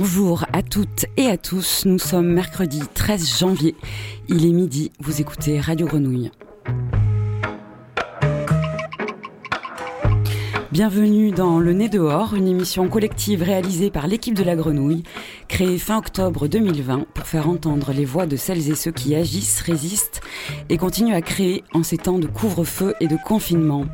[0.00, 3.74] Bonjour à toutes et à tous, nous sommes mercredi 13 janvier,
[4.28, 6.30] il est midi, vous écoutez Radio Grenouille.
[10.70, 15.02] Bienvenue dans Le Nez dehors, une émission collective réalisée par l'équipe de la Grenouille,
[15.48, 19.62] créée fin octobre 2020 pour faire entendre les voix de celles et ceux qui agissent,
[19.62, 20.20] résistent
[20.68, 23.86] et continuent à créer en ces temps de couvre-feu et de confinement.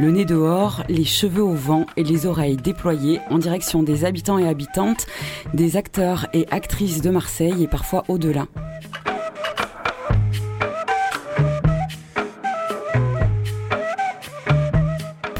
[0.00, 4.38] Le nez dehors, les cheveux au vent et les oreilles déployées en direction des habitants
[4.38, 5.06] et habitantes,
[5.54, 8.46] des acteurs et actrices de Marseille et parfois au-delà.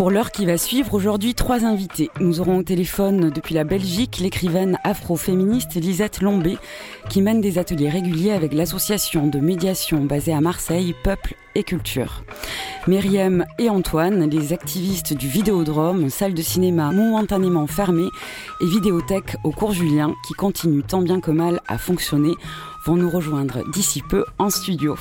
[0.09, 2.09] Pour l'heure qui va suivre, aujourd'hui, trois invités.
[2.19, 6.57] Nous aurons au téléphone depuis la Belgique l'écrivaine afro-féministe Lisette Lombé,
[7.11, 12.23] qui mène des ateliers réguliers avec l'association de médiation basée à Marseille, Peuple et Culture.
[12.87, 18.09] Myriam et Antoine, les activistes du Vidéodrome, salle de cinéma momentanément fermée
[18.63, 22.33] et vidéothèque au cours Julien, qui continue tant bien que mal à fonctionner
[22.85, 24.97] vont nous rejoindre d'ici peu en studio.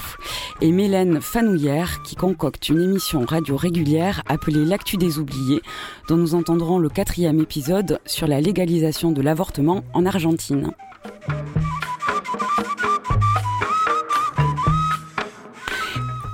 [0.61, 5.61] Et Mélène Fanouillère qui concocte une émission radio régulière appelée L'actu des oubliés,
[6.07, 10.71] dont nous entendrons le quatrième épisode sur la légalisation de l'avortement en Argentine.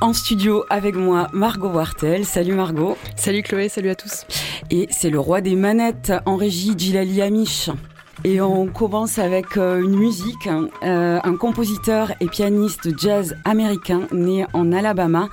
[0.03, 2.25] En studio avec moi, Margot Wartel.
[2.25, 2.97] Salut Margot.
[3.15, 4.25] Salut Chloé, salut à tous.
[4.69, 7.69] Et c'est le roi des manettes en régie Gilali Amish.
[8.25, 14.45] Et on commence avec euh, une musique, euh, un compositeur et pianiste jazz américain né
[14.53, 15.27] en Alabama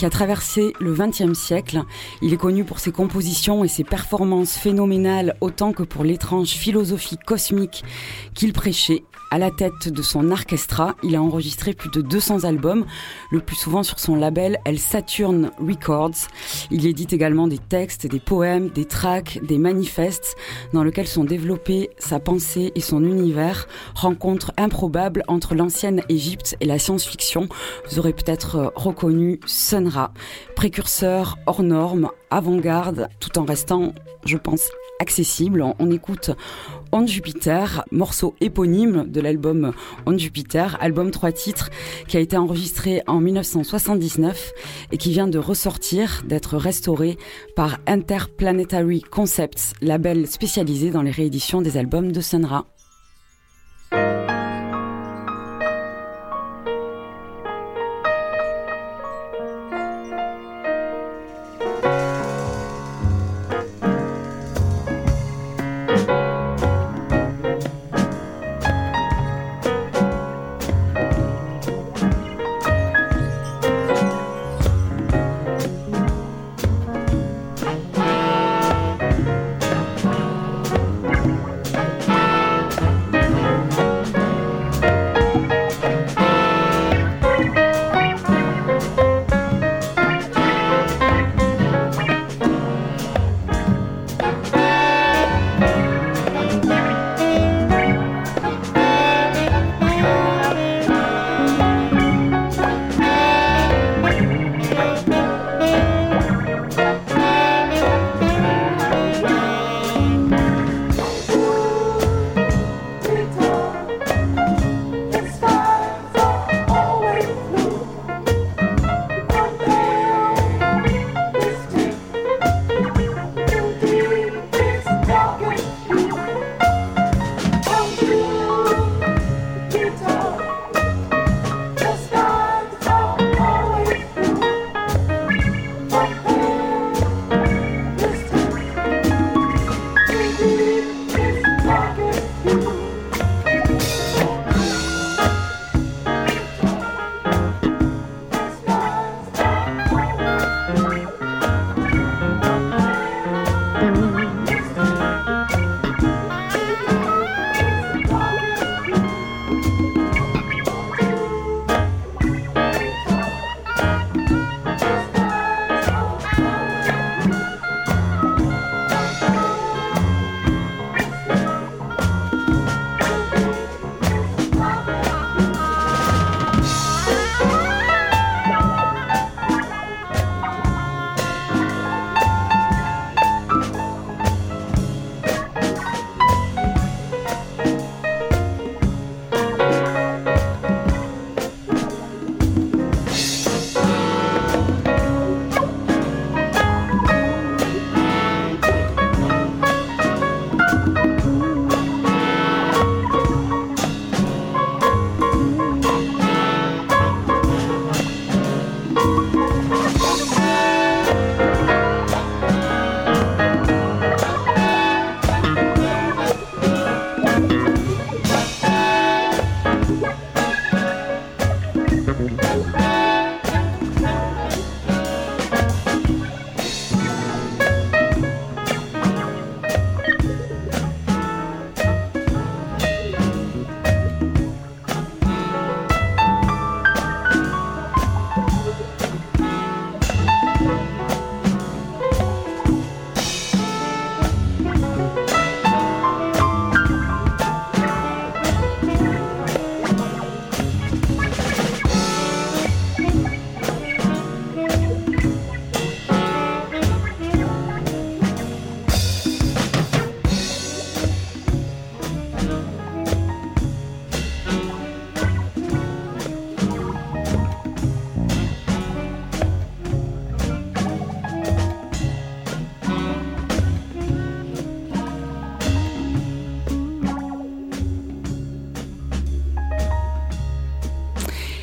[0.00, 1.82] qui a traversé le XXe siècle.
[2.22, 7.18] Il est connu pour ses compositions et ses performances phénoménales autant que pour l'étrange philosophie
[7.18, 7.84] cosmique
[8.32, 12.84] qu'il prêchait à la tête de son orchestra, il a enregistré plus de 200 albums,
[13.30, 16.26] le plus souvent sur son label El Saturn Records.
[16.72, 20.36] Il édite également des textes, des poèmes, des tracks, des manifestes
[20.72, 26.64] dans lesquels sont développés sa pensée et son univers, rencontre improbable entre l'ancienne Égypte et
[26.64, 27.48] la science-fiction.
[27.88, 30.12] Vous aurez peut-être reconnu Sun Ra,
[30.56, 33.92] précurseur hors norme, avant-garde, tout en restant,
[34.24, 34.70] je pense,
[35.00, 35.64] accessible.
[35.78, 36.30] On écoute
[36.92, 39.72] On Jupiter, morceau éponyme de l'album
[40.06, 41.70] On Jupiter, album trois titres
[42.06, 44.52] qui a été enregistré en 1979
[44.92, 47.18] et qui vient de ressortir, d'être restauré
[47.56, 52.66] par Interplanetary Concepts, label spécialisé dans les rééditions des albums de Sunra.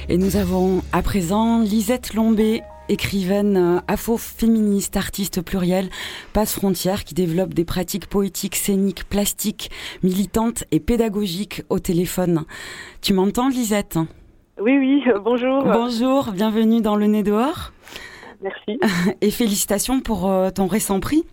[0.09, 5.89] Et nous avons à présent Lisette Lombé, écrivaine euh, afro-féministe, artiste plurielle,
[6.31, 9.69] passe frontière, qui développe des pratiques poétiques, scéniques, plastiques,
[10.03, 12.45] militantes et pédagogiques au téléphone.
[13.01, 13.99] Tu m'entends, Lisette?
[14.61, 15.65] Oui, oui, euh, bonjour.
[15.65, 17.73] Bonjour, bienvenue dans Le Nez dehors.
[18.41, 18.79] Merci.
[19.21, 21.25] Et félicitations pour euh, ton récent prix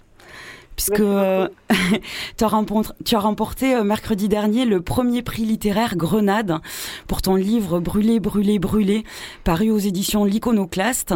[0.76, 1.48] puisque euh,
[2.36, 6.58] tu, as remporté, euh, mercredi dernier le premier prix littéraire Grenade
[7.06, 9.04] pour ton livre Brûler, brûler, brûler,
[9.44, 11.14] paru aux éditions L'Iconoclaste.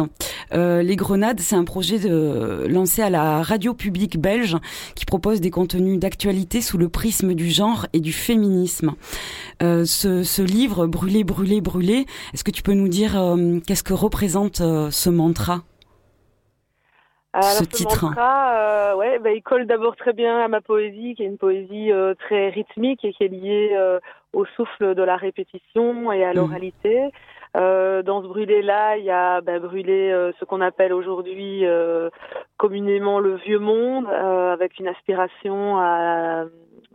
[0.53, 4.57] Euh, les Grenades, c'est un projet de, lancé à la radio publique belge
[4.95, 8.93] qui propose des contenus d'actualité sous le prisme du genre et du féminisme.
[9.61, 13.11] ce, ce, livre, Brûler, brûler, brûler, est-ce que tu peux nous dire
[13.65, 15.63] qu'est-ce que représente ce mantra?
[17.35, 21.27] Ce, titre euh, ouais, bah, il colle d'abord très bien à ma poésie, qui est
[21.27, 23.99] une poésie euh, très rythmique et qui est liée euh,
[24.33, 26.35] au souffle de la répétition et à mmh.
[26.35, 27.11] l'oralité.
[27.53, 31.63] dans ce brûlé-là, il y a bah, brûlé ce qu'on appelle aujourd'hui
[32.57, 36.45] communément le vieux monde, avec une aspiration à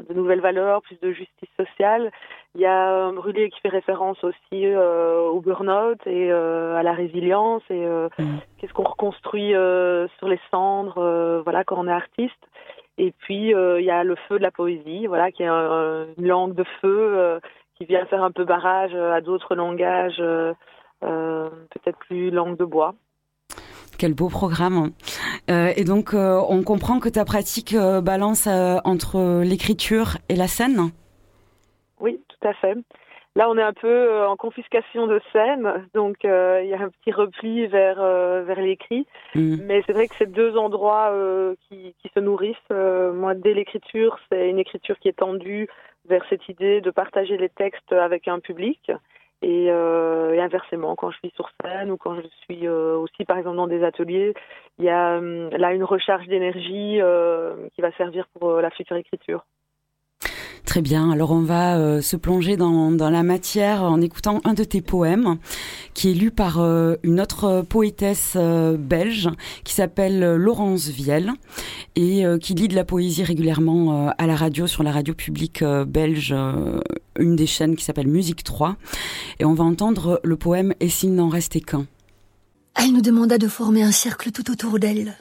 [0.08, 2.10] de nouvelles valeurs, plus de justice sociale.
[2.54, 6.92] Il y a brûlé qui fait référence aussi euh, au burn-out et euh, à la
[6.92, 8.36] résilience et euh, mm.
[8.58, 9.52] qu'est-ce qu'on reconstruit
[10.18, 12.32] sur les cendres, voilà, quand on est artiste.
[12.96, 16.54] Et puis il y a le feu de la poésie, voilà, qui est une langue
[16.54, 17.40] de feu
[17.76, 20.22] qui vient faire un peu barrage à d'autres langages,
[21.00, 22.94] peut-être plus langue de bois.
[23.98, 24.90] Quel beau programme.
[25.50, 30.48] Euh, et donc, euh, on comprend que ta pratique euh, balance entre l'écriture et la
[30.48, 30.90] scène?
[32.44, 32.76] Tout à fait.
[33.36, 37.10] Là, on est un peu en confiscation de scène, donc il y a un petit
[37.10, 39.06] repli vers, vers l'écrit.
[39.34, 39.56] Mmh.
[39.64, 41.12] Mais c'est vrai que c'est deux endroits
[41.68, 42.70] qui, qui, se nourrissent.
[42.70, 45.68] moi, dès l'écriture, c'est une écriture qui est tendue
[46.08, 48.92] vers cette idée de partager les textes avec un public.
[49.44, 53.38] Euh, et, inversement, quand je suis sur scène ou quand je suis euh, aussi, par
[53.38, 54.34] exemple, dans des ateliers,
[54.78, 58.96] il y a hum, là une recharge d'énergie euh, qui va servir pour la future
[58.96, 59.44] écriture.
[60.74, 64.64] Très bien, alors on va euh, se plonger dans, la matière en écoutant un de
[64.64, 65.36] tes poèmes
[65.94, 69.30] qui est lu par euh, une autre poétesse euh, belge
[69.62, 71.30] qui s'appelle Laurence Vielle
[71.94, 76.34] et qui lit de la poésie régulièrement à la radio sur la radio publique belge,
[77.20, 78.74] une des chaînes qui s'appelle Musique 3.
[79.38, 81.86] Et on va entendre le poème Et s'il n'en restait qu'un.
[82.74, 85.14] Elle nous demanda de former un cercle tout autour d'elle.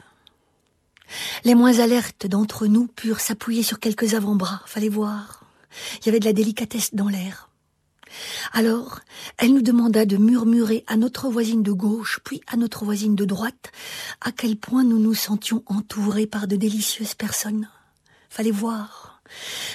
[1.44, 5.43] Les moins alertes d'entre nous purent s'appuyer sur quelques avant-bras, fallait voir.
[6.00, 7.50] Il y avait de la délicatesse dans l'air.
[8.52, 9.00] Alors,
[9.38, 13.24] elle nous demanda de murmurer à notre voisine de gauche, puis à notre voisine de
[13.24, 13.72] droite,
[14.20, 17.68] à quel point nous nous sentions entourés par de délicieuses personnes.
[18.28, 19.22] Fallait voir.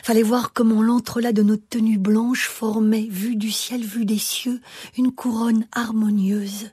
[0.04, 4.62] Fallait voir comment l'entrelac de nos tenues blanches formait, vue du ciel, vue des cieux,
[4.98, 6.70] une couronne harmonieuse.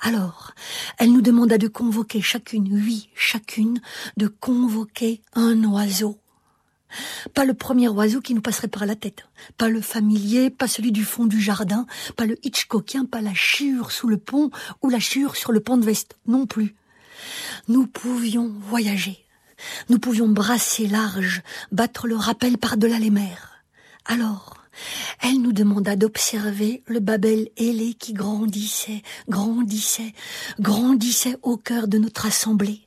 [0.00, 0.52] Alors,
[0.98, 3.80] elle nous demanda de convoquer chacune, oui, chacune,
[4.16, 6.18] de convoquer un oiseau.
[7.34, 9.24] Pas le premier oiseau qui nous passerait par la tête,
[9.56, 11.86] pas le familier, pas celui du fond du jardin,
[12.16, 14.50] pas le Hitchcockien, pas la chure sous le pont
[14.82, 16.74] ou la chure sur le pont de veste, non plus.
[17.68, 19.24] Nous pouvions voyager,
[19.88, 23.62] nous pouvions brasser large, battre le rappel par-delà les mers.
[24.04, 24.56] Alors,
[25.22, 30.12] elle nous demanda d'observer le Babel ailé qui grandissait, grandissait,
[30.60, 32.85] grandissait au cœur de notre assemblée.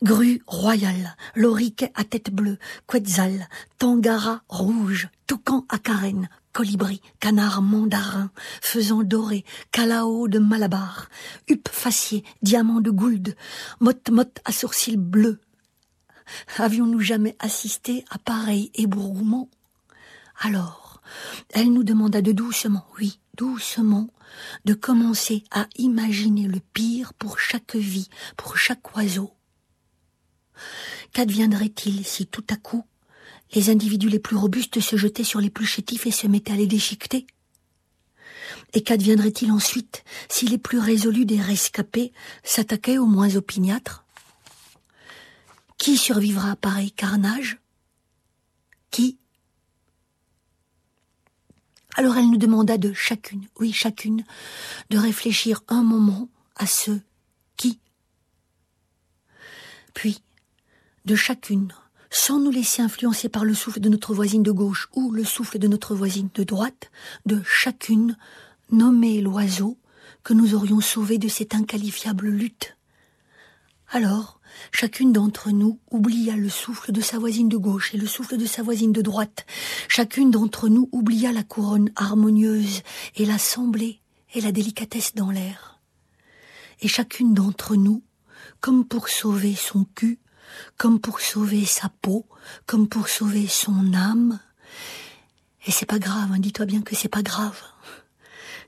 [0.00, 8.30] Grue royale, loriquet à tête bleue, quetzal, tangara rouge, toucan à carène, colibri, canard mandarin,
[8.60, 11.08] faisant doré, calao de Malabar,
[11.48, 13.34] huppe facier, diamant de Gould,
[13.80, 15.40] mot-mot à sourcils bleus.
[16.58, 19.48] Avions-nous jamais assisté à pareil ébourgouement
[20.38, 21.00] Alors,
[21.50, 24.08] elle nous demanda de doucement, oui, doucement,
[24.64, 29.32] de commencer à imaginer le pire pour chaque vie, pour chaque oiseau,
[31.12, 32.84] Qu'adviendrait-il si tout à coup
[33.54, 36.56] les individus les plus robustes se jetaient sur les plus chétifs et se mettaient à
[36.56, 37.26] les déchiqueter?
[38.74, 42.12] Et qu'adviendrait-il ensuite si les plus résolus des rescapés
[42.42, 44.04] s'attaquaient aux moins opiniâtres?
[45.78, 47.58] Qui survivra à pareil carnage?
[48.90, 49.18] Qui?
[51.94, 54.24] Alors elle nous demanda de chacune, oui chacune,
[54.90, 56.92] de réfléchir un moment à ce
[57.56, 57.80] qui.
[59.94, 60.22] Puis,
[61.08, 61.72] de chacune,
[62.10, 65.58] sans nous laisser influencer par le souffle de notre voisine de gauche ou le souffle
[65.58, 66.90] de notre voisine de droite,
[67.24, 68.18] de chacune
[68.70, 69.78] nommer l'oiseau
[70.22, 72.76] que nous aurions sauvé de cette inqualifiable lutte.
[73.90, 74.38] Alors,
[74.70, 78.44] chacune d'entre nous oublia le souffle de sa voisine de gauche et le souffle de
[78.44, 79.46] sa voisine de droite.
[79.88, 82.82] Chacune d'entre nous oublia la couronne harmonieuse
[83.16, 84.02] et l'assemblée
[84.34, 85.80] et la délicatesse dans l'air.
[86.82, 88.02] Et chacune d'entre nous,
[88.60, 90.18] comme pour sauver son cul,
[90.76, 92.26] comme pour sauver sa peau,
[92.66, 94.40] comme pour sauver son âme.
[95.66, 97.60] Et c'est pas grave, hein, dis-toi bien que c'est pas grave.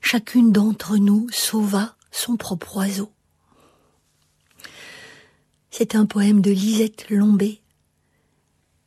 [0.01, 3.11] Chacune d'entre nous sauva son propre oiseau.
[5.69, 7.61] C'est un poème de Lisette Lombé.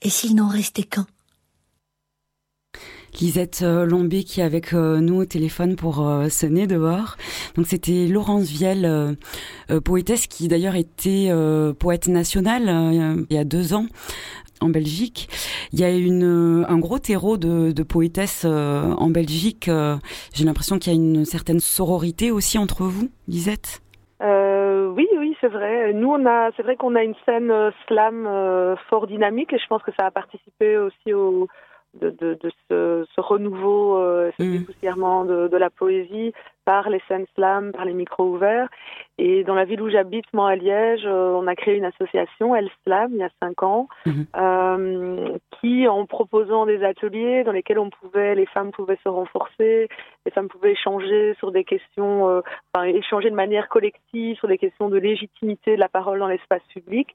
[0.02, 1.06] Et s'il n'en restait qu'un
[3.20, 7.16] Lisette euh, Lombé qui est avec euh, nous au téléphone pour euh, sonner dehors.
[7.56, 9.16] Donc c'était Laurence Vielle,
[9.84, 11.30] poétesse qui d'ailleurs était
[11.78, 12.64] poète nationale
[13.30, 13.86] il y a deux ans
[14.60, 15.28] en Belgique.
[15.72, 19.70] Il y a une, un gros terreau de, de poétesses en Belgique.
[20.34, 23.80] J'ai l'impression qu'il y a une certaine sororité aussi entre vous, Lisette.
[24.20, 25.92] oui, oui, c'est vrai.
[25.92, 27.52] Nous, on a, c'est vrai qu'on a une scène
[27.86, 31.48] slam fort dynamique et je pense que ça a participé aussi au,
[32.00, 35.26] de, de, de ce, ce, renouveau, euh, ce mmh.
[35.26, 36.32] de, de, la poésie
[36.64, 38.68] par les scènes slam, par les micros ouverts.
[39.18, 42.56] Et dans la ville où j'habite, moi à Liège, euh, on a créé une association,
[42.56, 44.26] El Slam, il y a cinq ans, mhm.
[44.36, 49.88] euh, qui, en proposant des ateliers dans lesquels on pouvait, les femmes pouvaient se renforcer,
[50.24, 52.40] les femmes pouvaient échanger sur des questions, euh,
[52.72, 56.62] enfin, échanger de manière collective sur des questions de légitimité de la parole dans l'espace
[56.72, 57.14] public.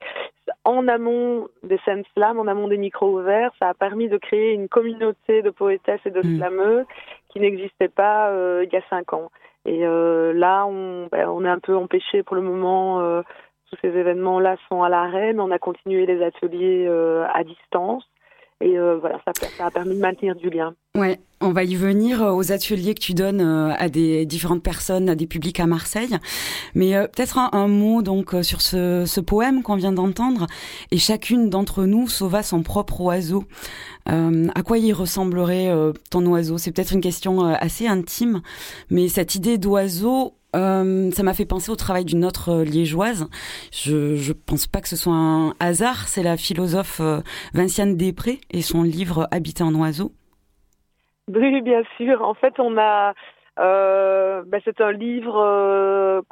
[0.63, 4.53] En amont des scènes slam, en amont des micros ouverts, ça a permis de créer
[4.53, 6.37] une communauté de poétesses et de mhm.
[6.37, 6.85] slameuses
[7.29, 9.29] qui n'existait pas euh, il y a cinq ans.
[9.65, 13.01] Et euh, là, on, ben, on est un peu empêché pour le moment.
[13.01, 13.21] Euh,
[13.69, 18.03] tous ces événements-là sont à l'arrêt, mais on a continué les ateliers euh, à distance.
[18.61, 20.73] Et euh, voilà, ça, a permis de maintenir du lien.
[20.97, 25.07] Ouais, on va y venir euh, aux ateliers que tu donnes à des différentes personnes,
[25.07, 26.17] à des publics à Marseille.
[26.75, 30.47] Mais peut-être un, mot donc sur ce, poème qu'on vient d'entendre.
[30.91, 33.45] Et chacune d'entre nous sauva son propre oiseau.
[34.09, 36.57] Euh, à quoi il ressemblerait euh, ton oiseau?
[36.57, 38.41] C'est peut-être une question euh, assez intime,
[38.89, 43.29] mais cette idée d'oiseau, ça m'a fait penser au travail d'une autre liégeoise.
[43.71, 46.07] Je je pense pas que ce soit un hasard.
[46.07, 47.01] C'est la philosophe
[47.53, 50.11] Vinciane Després et son livre Habiter en oiseau.
[51.33, 52.23] Oui, bien sûr.
[52.23, 53.13] En fait, on a
[53.57, 56.23] ben, c'est un livre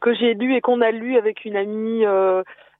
[0.00, 2.04] que j'ai lu et qu'on a lu avec une amie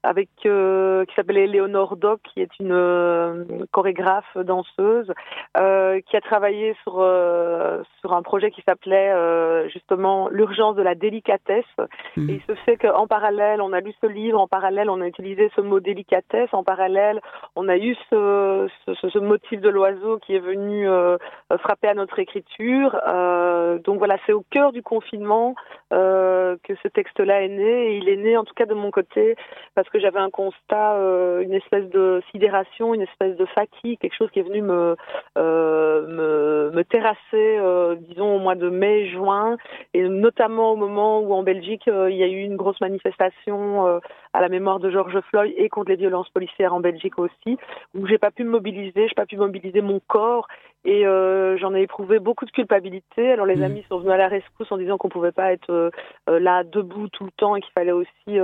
[0.03, 5.13] avec euh, qui s'appelait Léonore Doc, qui est une euh, chorégraphe danseuse,
[5.57, 7.05] euh, qui a travaillé sur
[8.01, 11.65] sur un projet qui s'appelait justement l'urgence de la délicatesse.
[12.17, 12.31] Mmh.
[12.31, 15.07] Et il se fait qu'en parallèle, on a lu ce livre, en parallèle, on a
[15.07, 17.21] utilisé ce mot délicatesse, en parallèle,
[17.57, 20.87] on a eu ce, ce, ce motif de l'oiseau qui est venu
[21.61, 22.93] frapper à notre écriture.
[23.85, 25.55] donc voilà, c'est au cœur du confinement
[25.91, 29.37] que ce texte-là est né, et il est né en tout cas de mon côté
[29.75, 33.99] parce parce que j'avais un constat, euh, une espèce de sidération, une espèce de fatigue,
[33.99, 34.97] quelque chose qui est venu me
[35.39, 39.57] euh, me, terrasser, euh, disons au mois de mai-juin,
[39.95, 44.01] et notamment au moment où en Belgique il y a eu une grosse manifestation
[44.33, 47.59] à la mémoire de George Floyd et contre les violences policières en Belgique aussi,
[47.95, 50.47] où j'ai pas pu me mobiliser, j'ai pas pu mobiliser mon corps
[50.85, 53.33] et euh, j'en ai éprouvé beaucoup de culpabilité.
[53.33, 53.63] Alors les mmh.
[53.63, 55.91] amis sont venus à la rescousse en disant qu'on pouvait pas être euh,
[56.31, 58.39] euh, là debout tout le temps et qu'il fallait aussi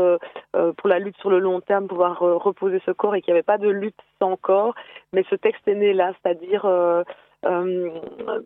[0.76, 3.42] pour la lutte sur le long terme pouvoir reposer ce corps et qu'il n'y avait
[3.42, 4.74] pas de lutte sans corps.
[5.12, 6.62] Mais ce texte est né là, c'est-à-dire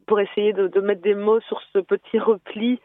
[0.07, 2.80] pour essayer de, de, mettre des mots sur ce petit repli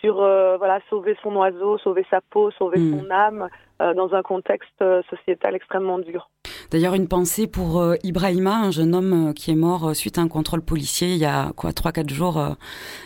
[0.00, 2.98] sur voilà sauver son oiseau, sauver sa peau, sauver mmh.
[2.98, 3.48] son âme
[3.80, 6.28] dans un contexte sociétal extrêmement dur.
[6.70, 10.18] D'ailleurs, une pensée pour euh, Ibrahima, un jeune homme euh, qui est mort euh, suite
[10.18, 12.40] à un contrôle policier il y a quoi, 3-4 jours,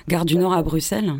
[0.08, 1.12] gare du Nord à Bruxelles.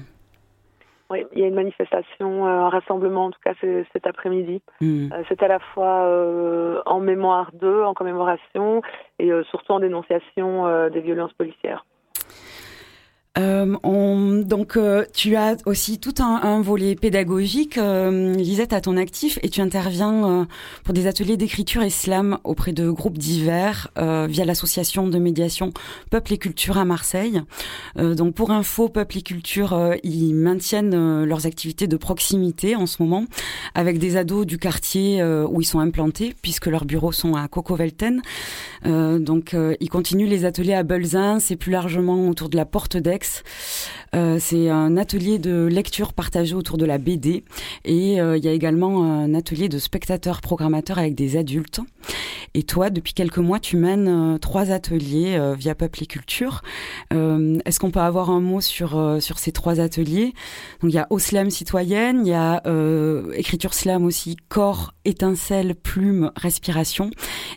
[1.09, 4.62] Oui, il y a une manifestation, un rassemblement en tout cas cet après-midi.
[4.80, 5.09] Hmm.
[5.28, 6.09] c'est à la fois
[6.87, 8.80] en mémoire d'eux, en commémoration,
[9.18, 11.85] et surtout en dénonciation des violences policières.
[13.39, 18.83] Euh, on, donc, euh, tu as aussi tout un, un volet pédagogique, euh, Lisette, à
[18.83, 20.45] ton actif, et tu interviens euh,
[20.85, 25.73] pour des ateliers d'écriture islam auprès de groupes divers via l'association de médiation
[26.11, 27.41] Peuple et Culture à Marseille.
[27.97, 33.25] donc, pour info, Peuple et Culture, ils maintiennent leurs activités de proximité en ce moment
[33.75, 38.23] avec des ados du quartier où ils sont implantés, puisque leurs bureaux sont à Coco-Velten.
[38.85, 43.22] donc, ils continuent les ateliers à Belzins et plus largement autour de la Porte d'Aix
[43.23, 43.43] Alex.
[44.14, 47.45] Euh, c'est un atelier de lecture partagé autour de la BD
[47.87, 51.81] et euh, il y a également un atelier de spectateurs programmateurs avec des adultes.
[52.52, 56.61] Et toi, depuis quelques mois, tu mènes euh, trois ateliers via Peuple et Culture.
[57.11, 60.35] Est-ce qu'on peut avoir un mot sur sur ces trois ateliers?
[60.81, 62.62] Donc il y a Oslam citoyenne, il y a
[63.35, 67.11] écriture slam aussi, corps, étincelle, plume, respiration,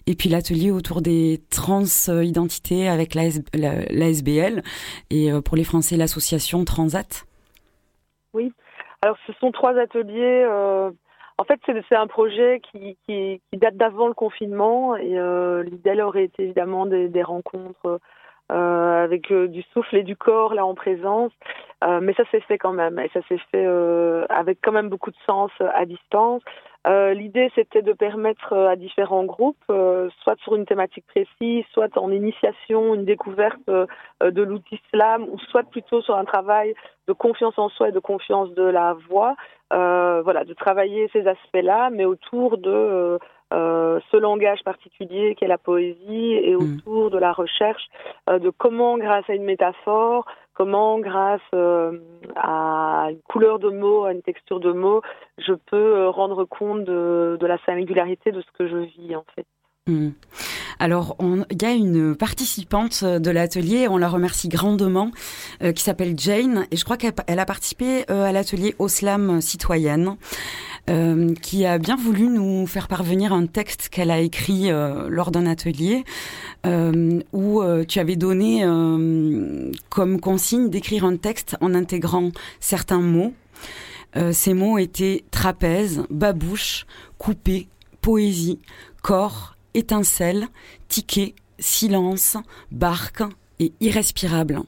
[0.07, 1.83] et puis l'atelier autour des trans
[2.23, 4.63] identités avec l'ASBL
[5.09, 7.25] et pour les Français l'association Transat
[8.33, 8.53] Oui.
[9.01, 10.45] Alors, ce sont trois ateliers.
[10.47, 10.91] Euh,
[11.37, 11.59] en fait,
[11.89, 12.97] c'est un projet qui,
[13.53, 17.99] date d'avant le confinement et euh, l'idée aurait été évidemment des, rencontres
[18.51, 21.31] euh, avec euh, du souffle et du corps là en présence.
[22.01, 23.67] Mais ça s'est fait quand même et ça s'est fait
[24.29, 26.41] avec quand même beaucoup de sens à distance.
[26.87, 32.93] L'idée c'était de permettre à différents groupes, soit sur une thématique précise, soit en initiation,
[32.93, 36.75] une découverte de l'outil slam, ou soit plutôt sur un travail
[37.07, 39.35] de confiance en soi et de confiance de la voix,
[39.71, 43.17] voilà, de travailler ces aspects-là, mais autour de
[43.53, 46.57] euh, ce langage particulier qu'est la poésie et mm.
[46.57, 47.83] autour de la recherche
[48.27, 51.99] euh, de comment, grâce à une métaphore, comment, grâce euh,
[52.35, 55.01] à une couleur de mots, à une texture de mots,
[55.37, 59.45] je peux rendre compte de, de la singularité de ce que je vis en fait.
[59.87, 60.13] Hmm.
[60.79, 65.11] Alors, il y a une participante de l'atelier, on la remercie grandement,
[65.61, 70.17] euh, qui s'appelle Jane, et je crois qu'elle a participé euh, à l'atelier Oslam citoyenne,
[70.89, 75.45] euh, qui a bien voulu nous faire parvenir un texte qu'elle a écrit lors d'un
[75.45, 76.03] atelier,
[76.63, 78.65] où tu avais donné
[79.89, 83.35] comme consigne d'écrire un texte en intégrant certains mots.
[84.31, 86.87] ces mots étaient trapèze, babouche,
[87.19, 87.67] coupé,
[88.01, 88.57] poésie,
[89.03, 90.47] corps, étincelle,
[90.87, 92.37] ticket, silence,
[92.71, 93.23] barque
[93.59, 94.59] et irrespirable.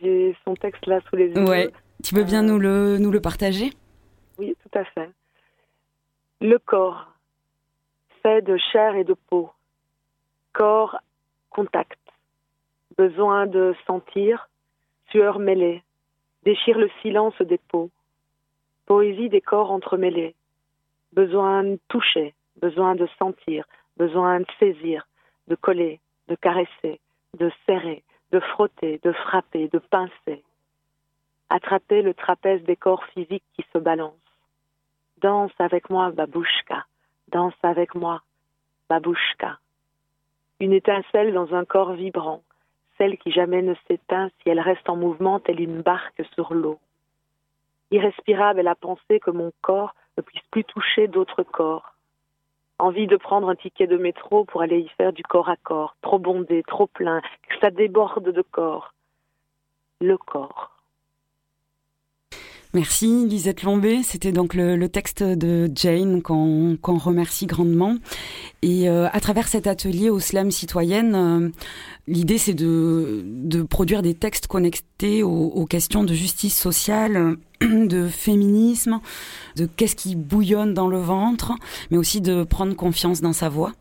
[0.00, 1.44] J'ai son texte là sous les yeux.
[1.44, 1.70] Ouais.
[2.04, 3.70] Tu veux bien euh, nous, le, nous le partager?
[4.38, 5.10] Oui, tout à fait.
[6.40, 7.12] Le corps,
[8.22, 9.50] fait de chair et de peau.
[10.52, 10.96] Corps,
[11.50, 11.98] contact.
[12.96, 14.48] Besoin de sentir,
[15.10, 15.82] sueur mêlée.
[16.44, 17.90] Déchire le silence des peaux.
[18.86, 20.34] Poésie des corps entremêlés.
[21.12, 23.64] Besoin de toucher, besoin de sentir,
[23.98, 25.06] besoin de saisir,
[25.48, 27.00] de coller, de caresser,
[27.36, 30.42] de serrer, de frotter, de frapper, de pincer.
[31.50, 34.14] Attraper le trapèze des corps physiques qui se balancent.
[35.20, 36.86] Danse avec moi, babouchka.
[37.28, 38.22] Danse avec moi,
[38.88, 39.58] babouchka.
[40.60, 42.42] Une étincelle dans un corps vibrant,
[42.98, 46.78] celle qui jamais ne s'éteint si elle reste en mouvement telle une barque sur l'eau.
[47.90, 51.94] Irrespirable est la pensée que mon corps ne puisse plus toucher d'autres corps
[52.78, 55.96] envie de prendre un ticket de métro pour aller y faire du corps à corps,
[56.02, 58.94] trop bondé, trop plein, que ça déborde de corps.
[60.00, 60.77] Le corps.
[62.74, 64.02] Merci Lisette Lombé.
[64.02, 67.94] C'était donc le, texte de Jane qu'on remercie grandement.
[68.60, 71.48] Et euh, à travers cet atelier au slam citoyenne, euh,
[72.06, 79.00] l'idée c'est de, produire des textes connectés aux, questions de justice sociale, de féminisme,
[79.56, 81.52] de qu'est-ce qui bouillonne dans le ventre,
[81.90, 83.72] mais aussi de prendre confiance dans sa voix.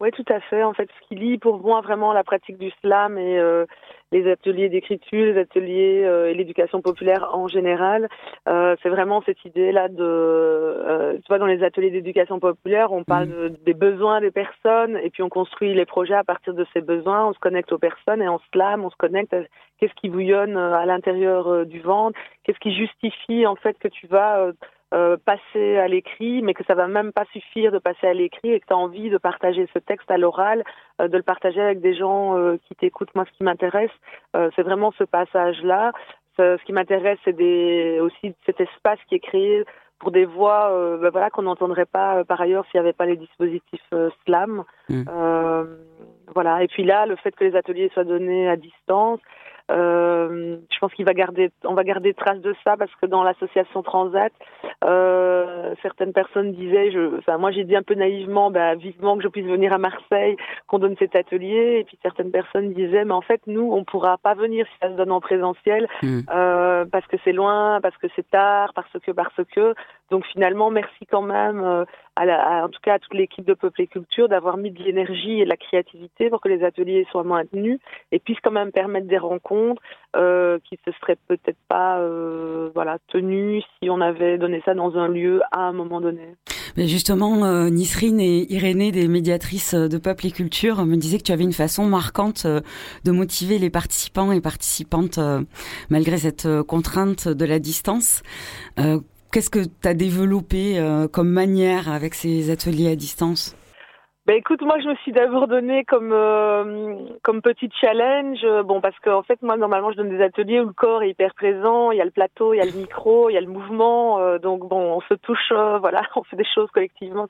[0.00, 0.62] Oui, tout à fait.
[0.62, 3.66] En fait, ce qui lie pour moi vraiment la pratique du slam et euh,
[4.12, 8.08] les ateliers d'écriture, les ateliers euh, et l'éducation populaire en général.
[8.48, 13.04] Euh, c'est vraiment cette idée-là de, euh, tu vois, dans les ateliers d'éducation populaire, on
[13.04, 13.56] parle mmh.
[13.64, 17.26] des besoins des personnes et puis on construit les projets à partir de ces besoins.
[17.26, 19.42] On se connecte aux personnes et en slam, on se connecte à
[19.78, 24.52] qu'est-ce qui bouillonne à l'intérieur du ventre, qu'est-ce qui justifie en fait que tu vas
[24.94, 28.52] euh, passer à l'écrit, mais que ça va même pas suffire de passer à l'écrit
[28.52, 30.64] et que tu as envie de partager ce texte à l'oral,
[31.02, 33.14] euh, de le partager avec des gens euh, qui t'écoutent.
[33.14, 33.90] Moi, ce qui m'intéresse,
[34.32, 35.92] c'est vraiment ce passage-là.
[36.38, 39.64] Ce, qui m'intéresse, c'est des, aussi cet espace qui est créé
[39.98, 40.70] pour des voix
[41.00, 43.92] ben voilà, qu'on n'entendrait pas par ailleurs s'il n'y avait pas les dispositifs
[44.24, 44.64] SLAM.
[44.88, 45.02] Mmh.
[46.32, 46.62] voilà.
[46.62, 49.18] Et puis là, le fait que les ateliers soient donnés à distance,
[49.70, 53.22] euh, je pense qu'il va garder, on va garder trace de ça parce que dans
[53.22, 54.32] l'association Transat,
[54.84, 59.22] euh, certaines personnes disaient, je, enfin moi j'ai dit un peu naïvement, bah, vivement que
[59.22, 63.12] je puisse venir à Marseille, qu'on donne cet atelier, et puis certaines personnes disaient, mais
[63.12, 66.20] en fait nous on pourra pas venir si ça se donne en présentiel hmm.
[66.34, 69.74] euh, parce que c'est loin, parce que c'est tard, parce que parce que,
[70.10, 71.84] donc finalement merci quand même euh,
[72.26, 75.44] en tout cas à toute l'équipe de Peuple et Culture, d'avoir mis de l'énergie et
[75.44, 77.78] de la créativité pour que les ateliers soient maintenus
[78.12, 79.82] et puissent quand même permettre des rencontres
[80.16, 84.96] euh, qui se seraient peut-être pas euh, voilà tenues si on avait donné ça dans
[84.96, 86.34] un lieu à un moment donné.
[86.76, 91.24] Mais justement, euh, Nisrine et Irénée, des médiatrices de Peuple et Culture, me disaient que
[91.24, 95.18] tu avais une façon marquante de motiver les participants et participantes
[95.90, 98.22] malgré cette contrainte de la distance.
[99.30, 103.54] Qu'est-ce que tu as développé euh, comme manière avec ces ateliers à distance?
[104.28, 108.98] Ben écoute, moi je me suis d'abord donné comme euh, comme petit challenge, bon parce
[108.98, 111.96] qu'en fait moi normalement je donne des ateliers où le corps est hyper présent, il
[111.96, 114.38] y a le plateau, il y a le micro, il y a le mouvement, euh,
[114.38, 117.26] donc bon on se touche, euh, voilà, on fait des choses collectivement.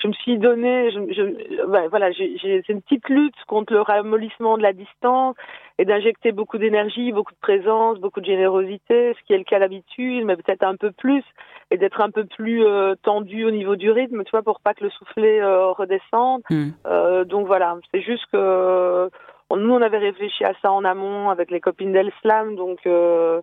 [0.00, 4.56] Je me suis donné, je, je ben, voilà, c'est une petite lutte contre le ramollissement
[4.56, 5.34] de la distance
[5.78, 9.58] et d'injecter beaucoup d'énergie, beaucoup de présence, beaucoup de générosité, ce qui est le cas
[9.58, 11.24] d'habitude, mais peut-être un peu plus,
[11.70, 12.64] et d'être un peu plus
[13.02, 16.70] tendu au niveau du rythme, tu vois, pour pas que le soufflet redescende Hmm.
[16.86, 19.10] Euh, donc voilà, c'est juste que
[19.50, 23.40] nous on avait réfléchi à ça en amont avec les copines d'Elslam, donc euh,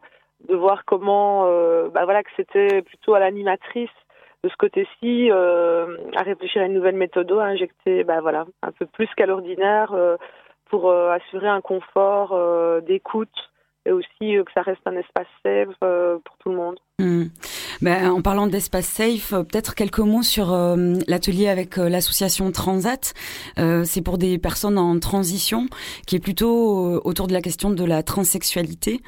[0.48, 3.90] de voir comment, euh, bah voilà, que c'était plutôt à l'animatrice
[4.44, 8.86] de ce côté-ci à réfléchir à une nouvelle méthode, à injecter, bah voilà, un peu
[8.86, 9.96] plus qu'à l'ordinaire
[10.70, 12.38] pour assurer un confort
[12.82, 13.52] d'écoute
[13.86, 16.78] et aussi que ça reste un espace safe pour tout le monde.
[17.04, 17.26] Hmm.
[17.82, 22.50] Ben, en parlant d'espace safe, euh, peut-être quelques mots sur euh, l'atelier avec euh, l'association
[22.54, 23.14] Transat.
[23.58, 25.66] c'est pour des personnes en transition,
[26.08, 29.02] qui est plutôt autour de la question de la transsexualité.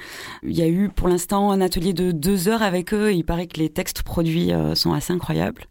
[0.44, 3.12] Il y a eu pour l'instant un atelier de deux heures avec eux.
[3.12, 5.64] Et il paraît que les textes produits sont assez incroyables.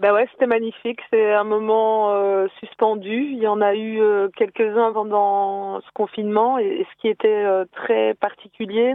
[0.00, 1.00] Ben ouais, c'était magnifique.
[1.10, 3.32] C'est un moment suspendu.
[3.32, 4.00] Il y en a eu
[4.36, 6.58] quelques-uns pendant ce confinement.
[6.58, 8.94] Et, ce qui était très particulier,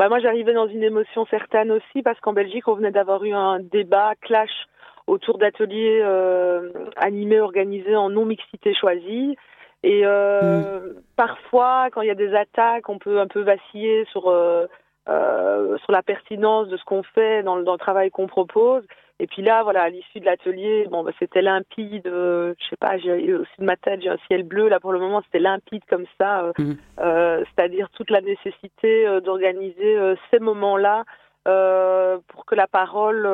[0.00, 3.34] bah moi j'arrivais dans une émotion certaine aussi parce qu'en Belgique on venait d'avoir eu
[3.34, 4.66] un débat clash
[5.06, 9.36] autour d'ateliers euh, animés organisés en non mixité choisie
[9.82, 10.94] et euh, mm.
[11.16, 14.64] parfois quand il y a des attaques on peut un peu vaciller sur euh,
[15.10, 18.82] euh, sur la pertinence de ce qu'on fait dans le, dans le travail qu'on propose.
[19.20, 22.06] Et puis là, voilà, à l'issue de l'atelier, bon, bah, c'était limpide.
[22.06, 24.68] Euh, je sais pas, j'ai aussi de ma tête, j'ai un ciel bleu.
[24.68, 26.44] Là, pour le moment, c'était limpide comme ça.
[26.44, 26.72] Euh, mmh.
[27.00, 29.98] euh C'est-à-dire toute la nécessité euh, d'organiser
[30.30, 31.04] ces moments-là
[31.44, 33.28] pour que la parole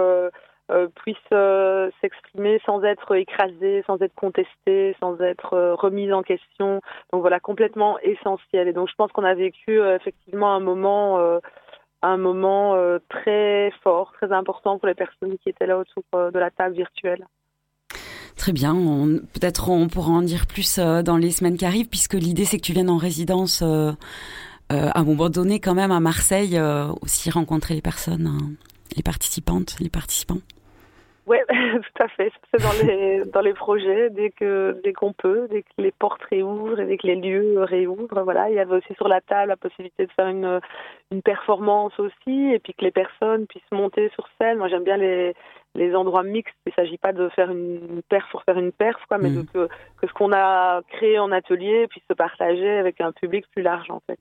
[0.96, 1.16] puisse
[2.00, 6.80] s'exprimer sans être écrasée, sans être contestée, sans être remise en question.
[7.12, 8.68] Donc voilà, complètement essentiel.
[8.68, 11.40] Et donc je pense qu'on a vécu effectivement un moment
[12.02, 16.30] un moment euh, très fort, très important pour les personnes qui étaient là autour euh,
[16.30, 17.26] de la table virtuelle.
[18.36, 18.74] Très bien,
[19.32, 22.58] peut-être on pourra en dire plus euh, dans les semaines qui arrivent, puisque l'idée c'est
[22.58, 26.60] que tu viennes en résidence à un moment donné quand même à Marseille,
[27.00, 28.50] aussi rencontrer les personnes, hein,
[28.96, 30.40] les participantes, les participants.
[31.26, 32.32] Oui, tout à fait.
[32.54, 36.22] C'est dans les dans les projets dès que dès qu'on peut, dès que les portes
[36.30, 38.22] réouvrent et dès que les lieux réouvrent.
[38.22, 40.60] Voilà, il y avait aussi sur la table la possibilité de faire une
[41.10, 44.58] une performance aussi et puis que les personnes puissent monter sur scène.
[44.58, 45.34] Moi, j'aime bien les
[45.74, 46.54] les endroits mixtes.
[46.64, 49.46] Il ne s'agit pas de faire une perf pour faire une perf, quoi, mais mm.
[49.46, 49.68] que
[50.00, 53.90] que ce qu'on a créé en atelier puisse se partager avec un public plus large,
[53.90, 54.18] en fait.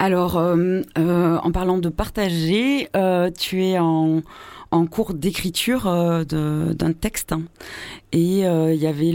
[0.00, 4.20] Alors, euh, euh, en parlant de partager, euh, tu es en
[4.70, 7.32] en cours d'écriture d'un texte.
[7.32, 7.40] Hein.
[8.12, 9.12] Et il y avait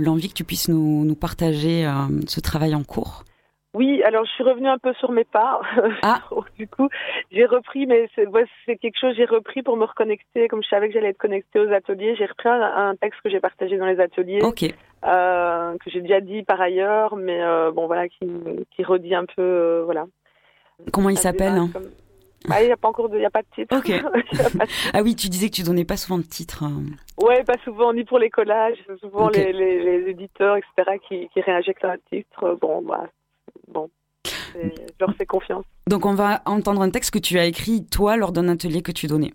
[0.00, 1.86] l'envie que tu puisses nous, nous partager
[2.26, 3.22] ce travail en cours.
[3.74, 5.60] Oui, alors je suis revenue un peu sur mes pas.
[6.02, 6.20] Ah.
[6.58, 6.88] du coup,
[7.32, 10.48] j'ai repris, mais c'est quelque chose j'ai repris pour me reconnecter.
[10.48, 13.40] Comme je savais que j'allais être connectée aux ateliers, j'ai repris un, texte que j'ai
[13.40, 14.40] partagé dans les ateliers,
[15.04, 18.26] euh, que j'ai déjà dit par ailleurs, mais euh, bon voilà, qui,
[18.70, 20.06] qui redit un peu, euh, voilà.
[20.92, 21.60] Comment il s'appelle
[22.50, 23.74] ah, il n'y a pas encore de, y a pas de titre.
[24.92, 26.62] Ah oui, tu disais que tu donnais pas souvent de titre.
[26.62, 26.82] Hein.
[27.16, 28.76] Ouais, pas souvent, ni pour les collages.
[29.00, 32.58] Souvent les, les, les, éditeurs, etc., qui, qui réinjectent un titre.
[32.60, 33.06] Bon, bah,
[33.68, 33.88] bon.
[34.54, 34.68] Je
[35.00, 35.64] leur fais confiance.
[35.88, 38.92] Donc on va entendre un texte que tu as écrit toi lors d'un atelier que
[38.92, 39.32] tu donnais.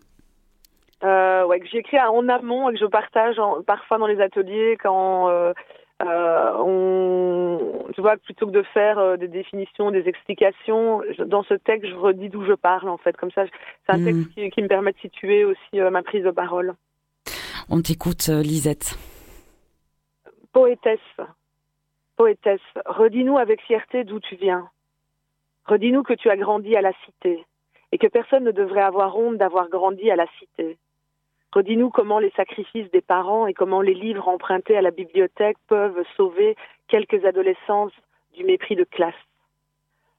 [1.03, 4.77] Euh, ouais, que j'ai écrit en amont et que je partage parfois dans les ateliers
[4.81, 5.53] quand euh,
[6.01, 11.53] euh, on, tu vois, plutôt que de faire euh, des définitions, des explications, dans ce
[11.55, 13.17] texte, je redis d'où je parle, en fait.
[13.17, 14.49] Comme ça, c'est un texte hmm.
[14.49, 16.73] qui, me permet de situer aussi euh, ma prise de parole.
[17.69, 18.97] On t'écoute, Lisette.
[20.53, 20.99] Poétesse,
[22.15, 24.67] poétesse, redis-nous avec fierté d'où tu viens.
[25.65, 27.45] Redis-nous que tu as grandi à la cité
[27.91, 30.77] et que personne ne devrait avoir honte d'avoir grandi à la cité.
[31.51, 36.03] Redis-nous comment les sacrifices des parents et comment les livres empruntés à la bibliothèque peuvent
[36.15, 36.55] sauver
[36.87, 37.93] quelques adolescences
[38.35, 39.15] du mépris de classe.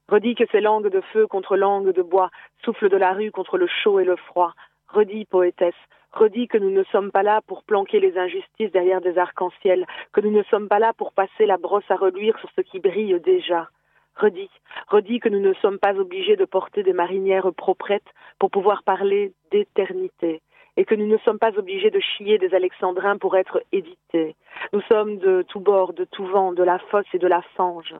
[0.09, 2.31] Redis que c'est langue de feu contre langue de bois,
[2.65, 4.53] souffle de la rue contre le chaud et le froid.
[4.89, 5.73] Redis, poétesse,
[6.11, 10.19] redis que nous ne sommes pas là pour planquer les injustices derrière des arcs-en-ciel, que
[10.19, 13.17] nous ne sommes pas là pour passer la brosse à reluire sur ce qui brille
[13.21, 13.69] déjà.
[14.17, 14.51] Redis,
[14.89, 19.31] redis que nous ne sommes pas obligés de porter des marinières proprettes pour pouvoir parler
[19.51, 20.41] d'éternité
[20.81, 24.35] et que nous ne sommes pas obligés de chier des alexandrins pour être édités.
[24.73, 27.93] Nous sommes de tous bords, de tout vent, de la fosse et de la fange.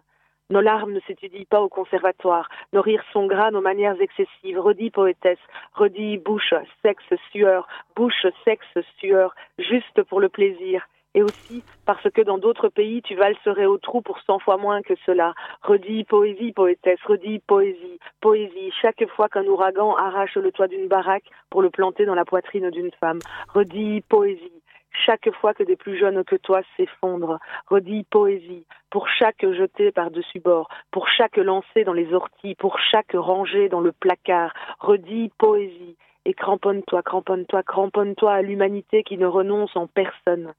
[0.50, 4.58] Nos larmes ne s'étudient pas au conservatoire, nos rires sont gras, nos manières excessives.
[4.58, 5.38] Redis poétesse,
[5.74, 10.88] redis bouche, sexe, sueur, bouche, sexe, sueur, juste pour le plaisir.
[11.14, 14.82] Et aussi parce que dans d'autres pays, tu valserais au trou pour cent fois moins
[14.82, 15.34] que cela.
[15.62, 18.72] Redis poésie, poétesse, redis poésie, poésie.
[18.82, 22.70] Chaque fois qu'un ouragan arrache le toit d'une baraque pour le planter dans la poitrine
[22.70, 23.20] d'une femme.
[23.54, 24.62] Redis poésie.
[25.06, 30.42] Chaque fois que des plus jeunes que toi s'effondrent, redis poésie, pour chaque jeté par-dessus
[30.42, 35.96] bord, pour chaque lancé dans les orties, pour chaque rangée dans le placard, redis poésie,
[36.26, 40.54] et cramponne-toi, cramponne-toi, cramponne-toi à l'humanité qui ne renonce en personne.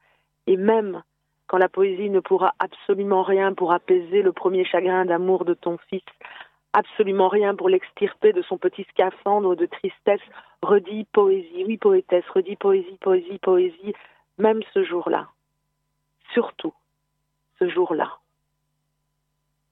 [0.47, 1.03] Et même
[1.47, 5.79] quand la poésie ne pourra absolument rien pour apaiser le premier chagrin d'amour de ton
[5.89, 6.03] fils,
[6.73, 10.23] absolument rien pour l'extirper de son petit scaphandre de tristesse,
[10.63, 13.95] redis poésie, oui poétesse, redis poésie, poésie, poésie,
[14.39, 15.29] même ce jour-là.
[16.33, 16.73] Surtout
[17.59, 18.22] ce jour-là.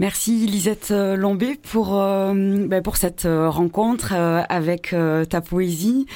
[0.01, 4.95] Merci Lisette euh, Lombé pour euh, ben, pour cette euh, rencontre avec
[5.29, 6.07] ta poésie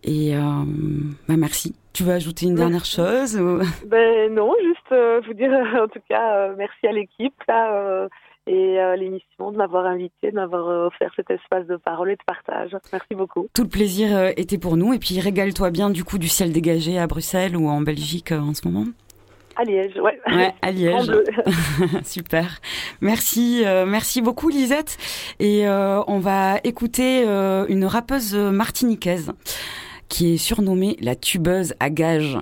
[0.04, 1.74] et ben, merci.
[1.94, 3.36] Tu veux ajouter une dernière chose
[3.86, 8.08] Ben non, juste euh, vous dire en tout cas euh, merci à l'équipe là
[8.46, 12.22] et à l'émission de m'avoir invité, de m'avoir offert cet espace de parole et de
[12.26, 12.76] partage.
[12.92, 13.46] Merci beaucoup.
[13.54, 16.98] Tout le plaisir était pour nous et puis régale-toi bien du coup du ciel dégagé
[16.98, 18.90] à Bruxelles ou en Belgique en ce moment.
[19.56, 20.20] À Liège, ouais.
[20.26, 21.10] Ouais, à Liège.
[22.02, 22.60] Super.
[23.00, 24.98] Merci, merci beaucoup Lisette.
[25.38, 27.22] Et on va écouter
[27.68, 29.32] une rappeuse martiniquaise
[30.08, 32.38] qui est surnommée la tubeuse à gages.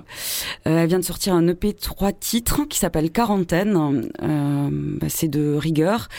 [0.67, 4.09] Euh, elle vient de sortir un EP 3 titres qui s'appelle Quarantaine.
[4.21, 6.09] Euh, bah, c'est de rigueur.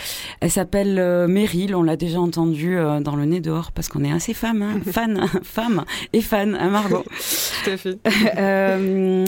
[0.40, 1.74] Elle s'appelle euh, Meryl.
[1.74, 4.80] On l'a déjà entendu euh, dans le nez dehors parce qu'on est assez femme, hein,
[4.90, 7.04] fan, femme et fan, hein, Margot.
[7.64, 7.98] Tout à fait.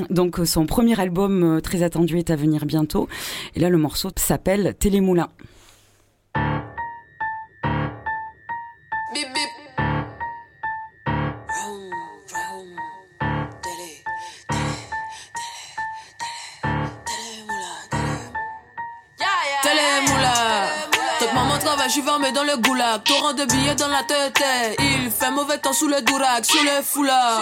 [0.11, 3.09] Donc son premier album très attendu est à venir bientôt.
[3.55, 5.29] Et là le morceau s'appelle Télémoulin.
[21.97, 23.03] Suis fermé dans le goulag.
[23.05, 24.43] Torrent de billets dans la tête.
[24.79, 27.41] Il fait mauvais temps sous le durac, sous le foulard.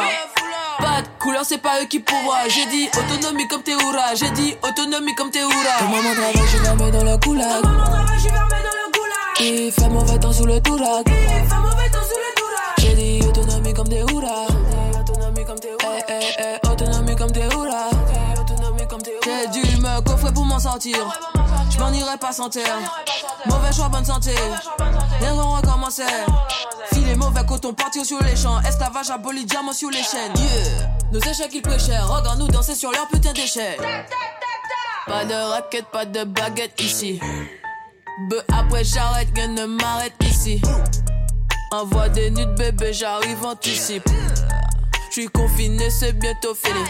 [0.78, 2.46] Pas de couleur, c'est pas eux qui pourvoient.
[2.48, 4.14] J'ai dit autonomie comme Théoura.
[4.14, 5.54] J'ai dit autonomie comme Théoura.
[5.80, 7.64] Comment mon travail, je suis fermé dans le goulag.
[9.40, 11.06] Il fait mauvais temps sous le durac.
[12.78, 14.46] J'ai dit autonomie comme Théoura.
[15.00, 15.96] Autonomie comme Théoura.
[16.08, 17.88] Eh, eh, eh, autonomie comme Théoura.
[19.24, 20.98] J'ai dû me coffrer pour m'en sortir.
[21.74, 22.78] Je m'en irai pas sans terre.
[23.46, 24.32] Mauvais choix, bonne santé.
[25.20, 26.04] Les vont recommencer.
[26.92, 28.60] Filet mauvais coton, partir sur les champs.
[28.60, 30.32] Esclavage aboli, diamant sur les chaînes.
[30.36, 30.88] Yeah.
[31.12, 32.08] Nos échecs, ils préchèrent.
[32.08, 33.80] Regarde-nous danser sur leur putain d'échec.
[35.06, 37.18] Pas de raquette, pas de baguette ici.
[38.30, 40.62] Be après j'arrête, rien ne m'arrête ici.
[41.72, 44.08] Envoie des nudes bébé, j'arrive anticipe.
[45.10, 46.84] J'suis confiné, c'est bientôt fini.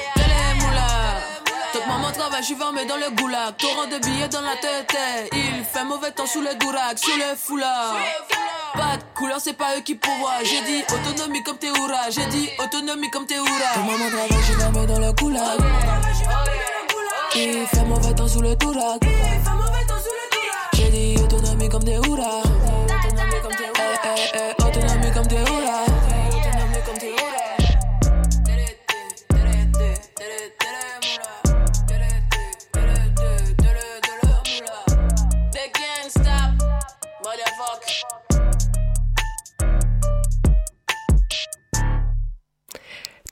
[1.86, 3.56] Maman travaille, je suis fermé dans le goulag.
[3.56, 4.96] Torrent de billets dans la tête.
[5.32, 7.96] Il fait mauvais temps sous le durac, sur le foulard.
[8.74, 10.42] Pas de couleur, c'est pas eux qui pourvoient.
[10.44, 12.10] J'ai dit autonomie comme Théoura.
[12.10, 13.50] J'ai dit autonomie comme Théoura.
[13.76, 15.58] Maman travaille, je suis fermé dans le goulag.
[17.34, 19.02] Il fait mauvais temps sous le durac.
[20.74, 22.38] J'ai dit autonomie comme Théoura.
[22.38, 22.53] Autonomie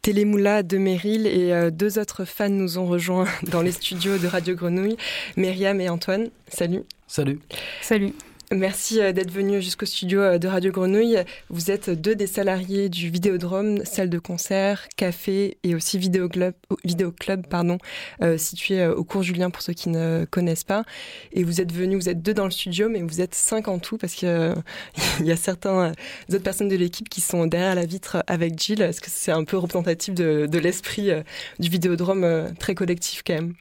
[0.03, 4.27] Télémoula de Meryl et euh, deux autres fans nous ont rejoints dans les studios de
[4.27, 4.97] Radio Grenouille,
[5.37, 6.29] Myriam et Antoine.
[6.49, 6.83] Salut.
[7.07, 7.39] Salut.
[7.81, 8.13] Salut.
[8.55, 11.19] Merci euh, d'être venu jusqu'au studio euh, de Radio Grenouille.
[11.49, 16.53] Vous êtes deux des salariés du Vidéodrome, salle de concert, café et aussi vidéoclub,
[16.85, 17.79] vidéoclub pardon,
[18.21, 20.85] euh, situé au cours Julien pour ceux qui ne connaissent pas.
[21.33, 23.79] Et vous êtes venus, vous êtes deux dans le studio, mais vous êtes cinq en
[23.79, 24.29] tout parce qu'il
[25.21, 25.93] y a certains
[26.31, 28.83] autres personnes de l'équipe qui sont derrière la vitre avec Jill.
[28.83, 31.11] Est-ce que c'est un peu représentatif de, de l'esprit
[31.59, 33.55] du Vidéodrome très collectif quand même?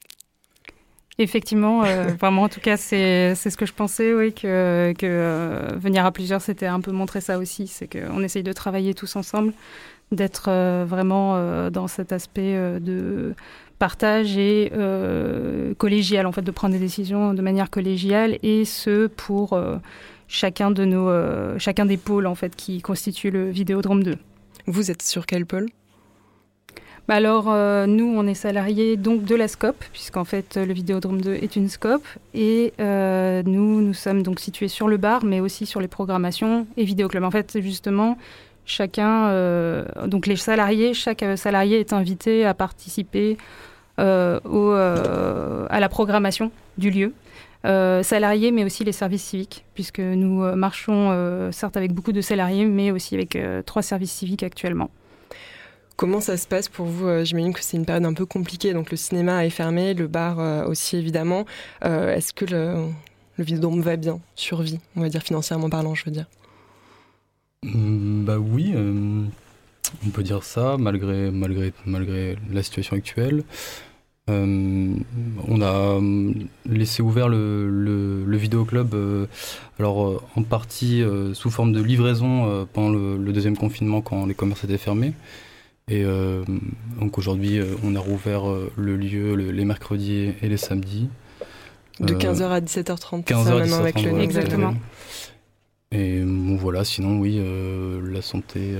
[1.17, 5.69] Effectivement, euh, vraiment, en tout cas, c'est ce que je pensais, oui, que, que euh,
[5.78, 7.67] venir à plusieurs, c'était un peu montrer ça aussi.
[7.67, 9.54] C'est qu'on essaye de travailler tous ensemble,
[10.12, 13.34] d'être euh, vraiment dans cet aspect de
[13.80, 14.71] partage et
[15.78, 19.60] collégial, en fait, de prendre des décisions de manière collégiale, et ce pour
[20.28, 24.15] chacun de nos, chacun des pôles, en fait, qui constituent le Vidéodrome 2.
[24.67, 25.67] Vous êtes sur quel pôle?
[27.08, 31.22] Bah alors, euh, nous, on est salariés donc de la SCOP, puisqu'en fait, le Vidéodrome
[31.22, 32.04] 2 est une SCOP.
[32.34, 36.68] Et euh, nous, nous sommes donc situés sur le bar, mais aussi sur les programmations
[36.78, 37.24] et vidéoclubs.
[37.24, 38.18] En fait, justement,
[38.66, 43.38] chacun, euh, donc les salariés, chaque salarié est invité à participer
[43.98, 44.40] à
[45.80, 47.14] la programmation du lieu.
[47.64, 52.92] salariés, mais aussi les services civiques, puisque nous marchons certes avec beaucoup de salariés, mais
[52.92, 54.90] aussi avec trois services civiques actuellement.
[56.02, 58.74] Comment ça se passe pour vous euh, J'imagine que c'est une période un peu compliquée,
[58.74, 61.46] donc le cinéma est fermé, le bar euh, aussi évidemment.
[61.86, 62.88] Euh, est-ce que le,
[63.38, 66.26] le va bien, survit, on va dire financièrement parlant, je veux dire?
[67.62, 73.44] Mmh, Bah oui, on peut dire ça, malgré, malgré, malgré la situation actuelle.
[74.28, 76.00] on a
[76.66, 77.70] laissé ouvert le,
[78.26, 78.96] le, vidéoclub,
[79.78, 81.04] alors en partie
[81.36, 85.14] sous forme de livraison pendant le, deuxième confinement quand les commerces étaient fermés.
[85.88, 86.44] Et euh,
[87.00, 91.10] donc aujourd'hui, euh, on a rouvert euh, le lieu les mercredis et les samedis.
[92.00, 94.74] De 15h à 17h30, 15h à 17h30, avec le Exactement.
[95.91, 97.41] Et bon, voilà, sinon, oui,
[98.10, 98.76] la santé.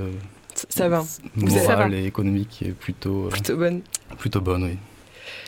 [0.70, 1.04] ça va.
[1.36, 3.28] Morale et économique est plutôt.
[3.30, 3.82] plutôt bonne.
[4.18, 4.78] Plutôt bonne, oui.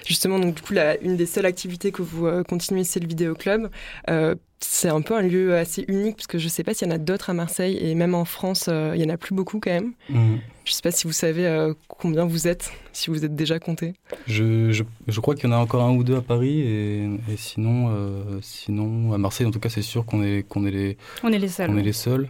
[0.05, 3.07] Justement, donc du coup, la, une des seules activités que vous euh, continuez, c'est le
[3.07, 3.69] vidéoclub.
[4.09, 6.87] Euh, c'est un peu un lieu assez unique parce que je ne sais pas s'il
[6.87, 9.17] y en a d'autres à Marseille et même en France, euh, il y en a
[9.17, 9.93] plus beaucoup quand même.
[10.09, 10.39] Mhm.
[10.65, 13.93] Je ne sais pas si vous savez combien vous êtes, si vous êtes déjà compté.
[14.27, 17.03] Je, je, je crois qu'il y en a encore un ou deux à Paris et,
[17.03, 17.93] et sinon,
[18.41, 21.39] sinon à Marseille, en tout cas, c'est sûr qu'on est, qu'on est les, on est
[21.39, 21.69] les seuls.
[21.69, 22.29] On est les seuls.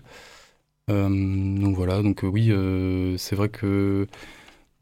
[0.88, 2.52] donc voilà, donc oui,
[3.18, 4.08] c'est vrai que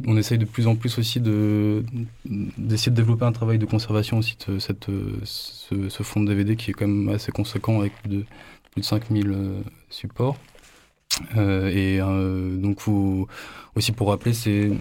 [0.08, 1.84] on essaye de plus en plus aussi de,
[2.26, 4.88] d'essayer de développer un travail de conservation aussi de cette,
[5.24, 8.26] ce, ce fonds de DVD qui est quand même assez conséquent avec plus de,
[8.72, 10.38] plus de 5000 euh, supports.
[11.38, 12.80] Euh, et euh, donc,
[13.76, 14.72] aussi pour rappeler, c'est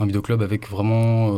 [0.00, 1.34] un vidéoclub avec vraiment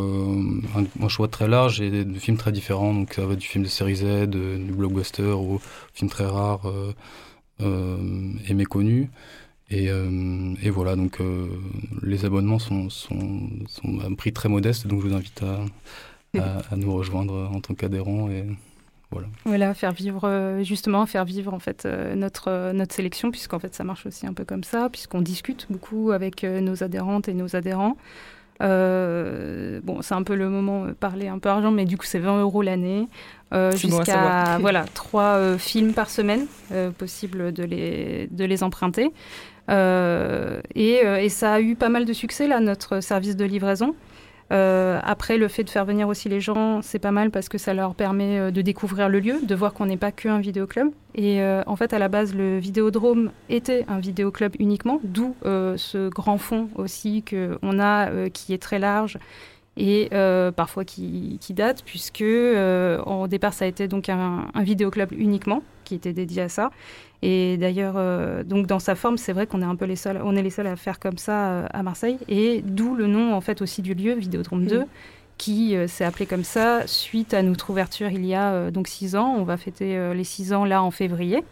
[1.00, 2.94] un, choix très large et de films très différents.
[2.94, 5.60] Donc, ça va du film de série Z, du blockbuster au
[5.92, 6.62] film très rare
[7.60, 9.10] et méconnu.
[9.70, 11.48] Et, euh, voilà, donc euh,
[12.02, 12.88] les abonnements sont,
[14.00, 18.28] à un prix très modeste, donc je vous invite à, nous rejoindre en tant qu'adhérents.
[18.30, 18.44] Et
[19.10, 19.28] voilà.
[19.44, 23.84] voilà, faire vivre, euh, justement, faire vivre en fait notre, notre sélection, puisqu'en fait ça
[23.84, 27.96] marche aussi un peu comme ça, puisqu'on discute beaucoup avec nos adhérentes et nos adhérents.
[28.60, 32.40] bon, c'est un peu le moment parler un peu argent, mais du coup c'est 20
[32.40, 33.08] euros l'année.
[33.74, 36.46] jusqu'à voilà trois films par semaine
[36.98, 39.12] possible de les de les emprunter
[39.70, 43.94] euh, euh, et, ça a eu pas mal de succès, là, notre service de livraison.
[44.52, 47.58] Euh, après, le fait de faire venir aussi les gens, c'est pas mal parce que
[47.58, 50.90] ça leur permet de découvrir le lieu, de voir qu'on n'est pas qu'un vidéoclub.
[51.14, 56.38] Et en fait, à la base, le Vidéodrome était un vidéoclub uniquement, d'où ce grand
[56.38, 59.18] fond aussi qu'on a, qui est très large
[59.76, 60.10] et
[60.54, 65.94] parfois qui, date, puisque au départ, ça a été donc un, un vidéoclub uniquement qui
[65.94, 66.70] était dédié à ça.
[67.22, 70.20] Et d'ailleurs, euh, donc dans sa forme, c'est vrai qu'on est un peu les seuls,
[70.22, 73.34] on est les seuls à faire comme ça euh, à Marseille, et d'où le nom
[73.34, 74.84] en fait aussi du lieu, Vidéodrome 2,
[75.38, 79.16] qui euh, s'est appelé comme ça suite à notre ouverture il y a donc six
[79.16, 79.34] ans.
[79.36, 81.42] On va fêter les six ans là en février,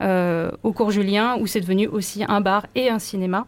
[0.00, 3.46] au cours Julien, où c'est devenu aussi un bar et un cinéma.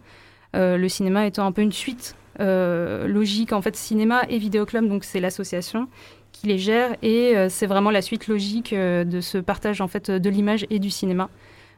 [0.55, 5.21] le cinéma étant un peu une suite logique en fait cinéma et vidéoclub, donc c'est
[5.21, 5.89] l'association
[6.35, 10.31] qui les gère et c'est vraiment la suite logique de ce partage en fait de
[10.31, 11.31] l'image et du cinéma.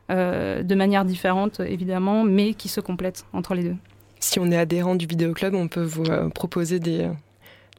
[0.08, 3.74] Euh, de manière différente évidemment, mais qui se complètent entre les deux.
[4.20, 7.10] Si on est adhérent du vidéoclub, on peut vous euh, proposer des,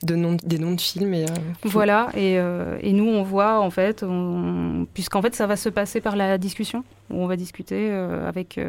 [0.04, 1.14] de des noms de films.
[1.14, 4.06] Et, euh, voilà, et, et, nous on voit en fait,
[4.94, 8.60] puisqu'en fait ça va se passer par la discussion, où on va discuter avec,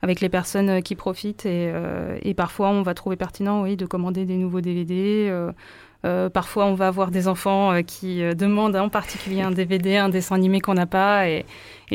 [0.00, 1.72] avec les personnes qui profitent et,
[2.22, 5.32] et, parfois on va trouver pertinent oui, de commander des nouveaux DVD.
[6.04, 9.96] Euh, parfois, on va avoir des enfants euh, qui euh, demandent en particulier un DVD,
[9.96, 11.44] un dessin animé qu'on n'a pas, et,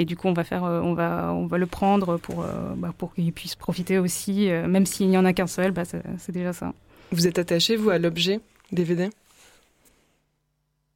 [0.05, 2.45] du coup, on va faire, on va, on va le prendre pour,
[2.77, 6.31] bah, pour qu'ils puissent profiter aussi, même s'il n'y en a qu'un seul, bah, c'est
[6.31, 6.73] déjà ça.
[7.11, 8.39] Vous êtes attaché, vous, à l'objet
[8.71, 9.09] DVD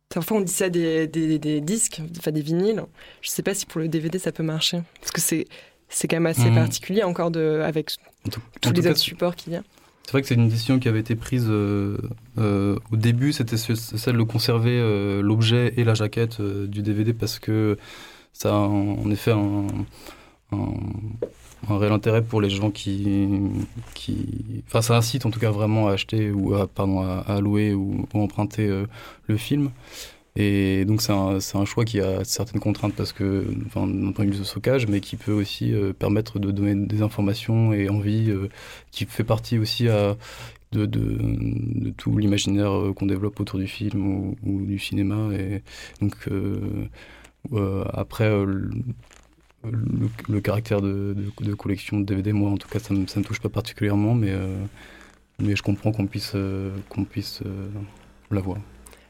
[0.08, 2.84] Parfois, on dit ça des, des, disques, enfin des vinyles.
[3.22, 4.82] Je ne sais pas si pour le DVD, ça peut marcher.
[5.02, 5.48] Parce que c'est,
[5.90, 6.56] c'est quand même assez mmh.
[6.56, 7.92] particulier encore de, avec
[8.62, 9.64] tous les autres supports qu'il y a.
[10.06, 11.98] C'est vrai que c'est une décision qui avait été prise euh,
[12.38, 17.40] euh, au début, c'était celle de conserver euh, l'objet et la jaquette du DVD parce
[17.40, 17.78] que
[18.34, 19.68] ça a en effet un,
[20.52, 23.30] un, réel intérêt pour les gens qui,
[23.94, 24.64] qui...
[24.68, 28.06] Enfin, ça incite en tout cas vraiment à acheter ou à, pardon, à, louer ou,
[28.14, 28.84] ou emprunter
[29.28, 29.72] le film.
[30.36, 34.32] Et donc c'est un, choix qui a certaines contraintes parce que, enfin, d'un point de
[34.32, 38.32] vue de stockage, mais qui peut aussi euh, permettre de donner des informations et envie,
[38.32, 38.50] euh,
[38.92, 39.86] qui fait partie aussi
[40.72, 40.88] de,
[41.98, 45.30] tout l'imaginaire qu'on développe autour du film ou, du cinéma.
[45.34, 45.62] Et
[46.02, 46.28] donc,
[47.94, 48.30] après,
[49.64, 51.16] le, caractère de,
[51.58, 54.34] collection de DVD, moi en tout cas, ça ne me, touche pas particulièrement, mais,
[55.40, 56.36] mais je comprends qu'on puisse,
[56.90, 57.44] qu'on puisse
[58.32, 58.58] l'avoir.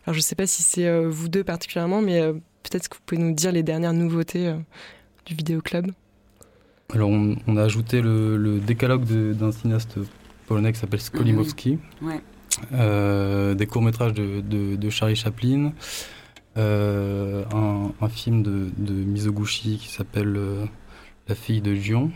[0.06, 2.22] Alors je ne sais pas si c'est vous deux particulièrement, mais
[2.64, 4.54] peut-être que vous pouvez nous dire les dernières nouveautés
[5.26, 5.92] du Vidéo Club.
[6.94, 9.98] Alors on, a ajouté le, décalogue d'un cinéaste
[10.48, 11.80] polonais qui s'appelle Skolimowski.
[12.02, 12.22] Ouais.
[12.74, 15.74] Euh, des courts-métrages de, Charlie Chaplin.
[16.56, 20.66] Euh, un, film de, de Mizoguchi qui s'appelle euh,
[21.28, 22.12] La fille de Gion.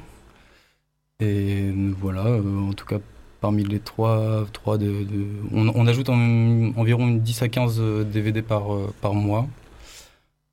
[1.20, 3.00] Et voilà, en tout cas,
[3.42, 5.06] parmi les trois, trois de,
[5.54, 8.64] on, ajoute environ 10 à 15 DVD par,
[9.02, 9.48] par mois.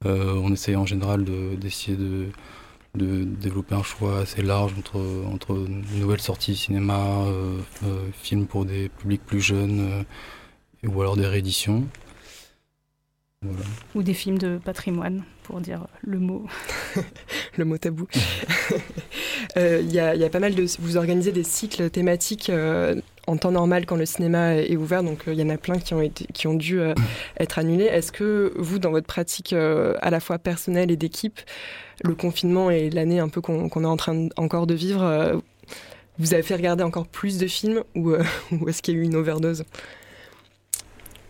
[0.05, 1.25] on essaye en général
[1.59, 2.29] d'essayer de,
[2.97, 5.01] développer un choix assez large entre,
[5.33, 5.55] entre
[5.99, 10.05] nouvelles sorties cinéma, euh, euh, films pour des publics plus jeunes,
[10.85, 11.85] euh, ou alors des rééditions.
[13.95, 16.47] Ou des films de patrimoine, pour dire le mot.
[17.57, 18.07] le mot tabou.
[19.57, 20.67] Il y, a, y, a pas mal de...
[20.81, 22.51] Vous organisez des cycles thématiques
[23.27, 25.95] en temps normal quand le cinéma est ouvert, donc il y en a plein qui
[25.95, 26.81] ont, été, qui ont dû
[27.39, 27.85] être annulés.
[27.85, 31.41] Est-ce que vous, dans votre pratique à la fois personnelle et d'équipe,
[32.03, 35.37] le confinement et l'année un peu qu'on est en train encore de vivre, euh,
[36.19, 38.23] vous avez fait regarder encore plus de films ou, euh,
[38.69, 39.65] est-ce qu'il y a eu une overdose?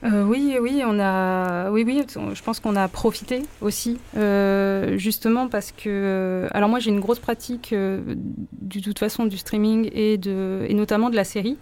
[0.05, 3.99] Euh, oui, oui, on a, oui, oui, je pense qu'on a profité aussi,
[4.97, 10.19] justement parce que, alors moi j'ai une grosse pratique de toute façon du streaming et
[10.19, 11.57] de, et notamment de la série.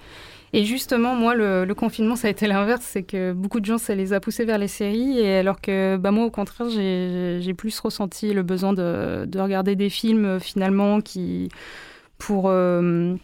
[0.54, 2.82] Et justement, moi, le, confinement, ça a été l'inverse.
[2.84, 5.18] C'est que beaucoup de gens, ça les a poussés vers les séries.
[5.18, 9.76] Et alors que bah, moi, au contraire, j'ai plus ressenti le besoin de, de, regarder
[9.76, 11.48] des films, euh, finalement, qui,
[12.18, 13.14] pour, euh,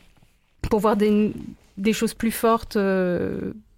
[0.62, 1.34] pour voir des,
[1.76, 2.78] des, choses plus fortes.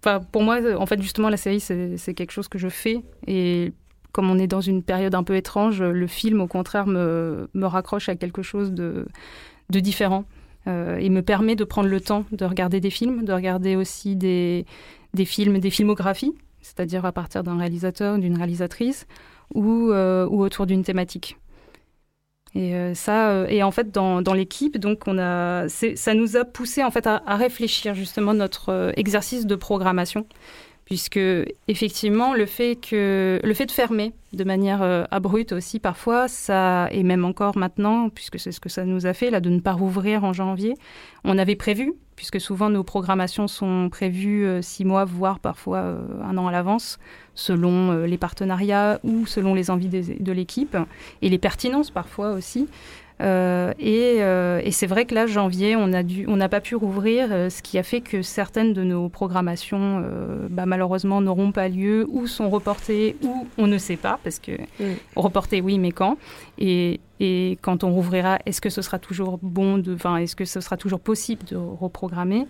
[0.07, 3.01] Euh, pour moi, en fait, justement, la série, c'est quelque chose que je fais.
[3.27, 3.73] Et
[4.11, 7.65] comme on est dans une période un peu étrange, le film, au contraire, me, me
[7.65, 9.05] raccroche à quelque chose de,
[9.69, 10.25] de différent.
[10.67, 14.15] Euh, il me permet de prendre le temps de regarder des films, de regarder aussi
[14.15, 14.65] des,
[15.13, 19.07] des films, des filmographies, c'est-à-dire à partir d'un réalisateur, d'une réalisatrice,
[19.55, 21.37] ou, euh, ou autour d'une thématique.
[22.53, 26.43] Et euh, ça, et en fait, dans, dans l'équipe, donc on a, ça nous a
[26.43, 30.25] poussé en fait à, à réfléchir justement notre exercice de programmation.
[30.85, 31.19] Puisque
[31.69, 36.89] effectivement le fait que le fait de fermer de manière euh, abrupte aussi parfois ça
[36.91, 39.61] et même encore maintenant puisque c'est ce que ça nous a fait là de ne
[39.61, 40.73] pas rouvrir en janvier
[41.23, 45.97] on avait prévu puisque souvent nos programmations sont prévues euh, six mois voire parfois euh,
[46.23, 46.99] un an à l'avance
[47.33, 50.77] selon les partenariats ou selon les envies de l'équipe
[51.23, 52.67] et les pertinences parfois aussi
[53.21, 57.49] euh, euh, et, c'est vrai que là, janvier, on n'a on pas pu rouvrir, euh,
[57.49, 60.03] ce qui a fait que certaines de nos programmations,
[60.49, 64.53] bah, malheureusement, n'auront pas lieu ou sont reportées ou on ne sait pas, parce que
[65.15, 66.17] reportées, oui, mais quand.
[66.57, 70.61] Et, et quand on rouvrira, est-ce que ce sera toujours bon, enfin, est-ce que ce
[70.61, 72.47] sera toujours possible de reprogrammer?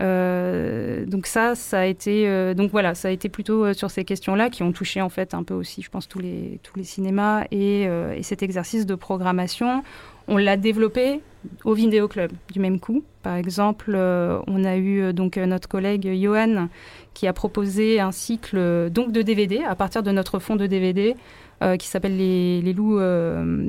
[0.00, 3.90] Euh, donc ça, ça a été euh, donc voilà, ça a été plutôt euh, sur
[3.92, 6.76] ces questions-là qui ont touché en fait un peu aussi, je pense tous les tous
[6.76, 9.84] les cinémas et, et cet exercice de programmation,
[10.26, 11.20] on l'a développé
[11.64, 13.04] au Vidéo Club du même coup.
[13.22, 16.68] Par exemple, on a eu donc notre collègue Johan
[17.14, 21.14] qui a proposé un cycle donc de DVD à partir de notre fond de DVD.
[21.78, 23.00] Qui s'appelle les, les, loups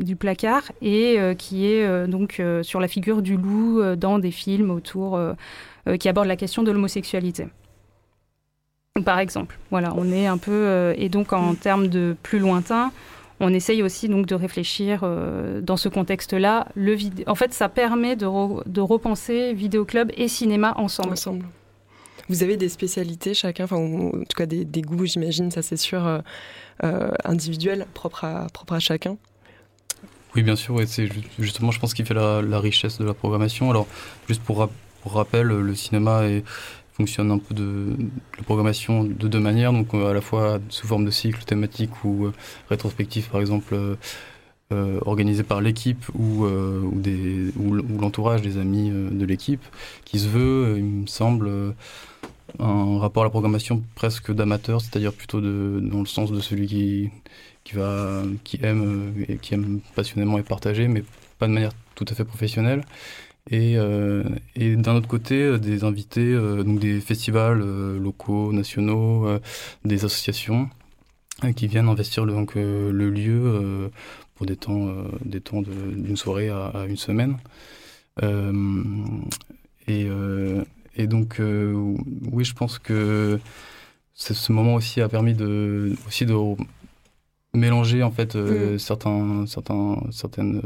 [0.03, 5.17] du placard et qui est donc sur la figure du loup dans des films autour
[5.87, 7.47] euh, qui aborde la question de l'homosexualité.
[9.03, 12.91] Par exemple, voilà, on est un peu euh, et donc en termes de plus lointain,
[13.39, 16.69] on essaye aussi donc de réfléchir euh, dans ce contexte-là.
[16.73, 18.25] Le en fait, ça permet de,
[18.67, 20.73] de repenser vidéoclub et cinéma.
[20.77, 21.13] Ensemble.
[22.29, 26.21] Vous avez des spécialités chacun, enfin en tout cas des, goûts, j'imagine, ça c'est sûr,
[27.23, 29.17] individuels, propres à, propre à chacun.
[30.35, 31.07] Oui, bien sûr, c'est
[31.39, 33.69] justement, je pense, qu'il fait la, la, richesse de la programmation.
[33.69, 33.87] Alors,
[34.27, 34.67] juste pour,
[35.01, 36.23] pour rappel, le cinéma
[36.95, 37.97] fonctionne un peu de,
[38.45, 42.25] programmation de deux manières, donc euh, à la fois sous forme de cycle thématique ou
[42.25, 42.33] euh,
[42.69, 43.75] rétrospectif, par exemple,
[44.73, 49.63] euh, organisé par l'équipe ou, ou, l'entourage des amis de l'équipe,
[50.05, 51.75] qui se veut, il me semble,
[52.59, 56.67] un rapport à la programmation presque d'amateur, c'est-à-dire plutôt de, dans le sens de celui
[56.67, 57.09] qui,
[57.63, 61.03] qui, aime, et qui aime passionnément et partager, mais
[61.39, 62.83] pas de manière tout à fait professionnelle.
[63.51, 64.23] Et, euh,
[64.55, 67.59] d'un autre côté, euh, des invités, euh, donc des festivals
[67.97, 69.27] locaux, nationaux,
[69.83, 70.69] des associations
[71.55, 73.91] qui viennent investir le, donc, le lieu
[74.35, 74.89] pour des temps,
[75.25, 77.37] d'une soirée à, une semaine.
[79.87, 80.07] et,
[80.95, 83.39] et donc, oui, je pense que
[84.13, 86.35] ce moment aussi a permis de, aussi de
[87.53, 88.79] mélanger en fait mm.
[88.79, 90.61] certains, certains, certaines,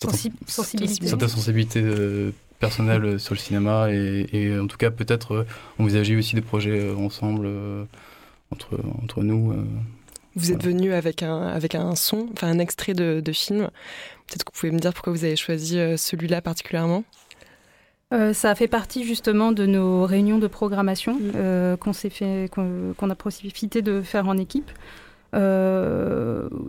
[0.00, 5.46] sensibilités, certaines sensibilités personnelles sur le cinéma et, et en tout cas peut-être
[5.78, 7.48] envisager aussi des projets ensemble
[8.50, 9.54] entre, entre nous.
[10.36, 13.70] Vous êtes venu avec un, avec un son, enfin un extrait de, de film.
[14.26, 17.04] Peut-être que vous pouvez me dire pourquoi vous avez choisi euh, celui-là particulièrement?
[18.14, 21.32] Euh, ça fait partie justement de nos réunions de programmation mm.
[21.34, 24.70] euh, qu'on s'est fait, qu'on a profité de faire en équipe.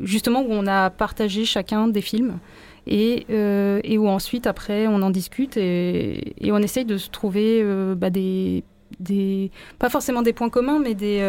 [0.02, 2.40] justement où on a partagé chacun des films
[2.86, 7.64] et, et où ensuite après on en discute et, et on essaye de se trouver
[7.96, 8.64] bah, des,
[9.00, 11.22] des, pas forcément des points communs, mais des,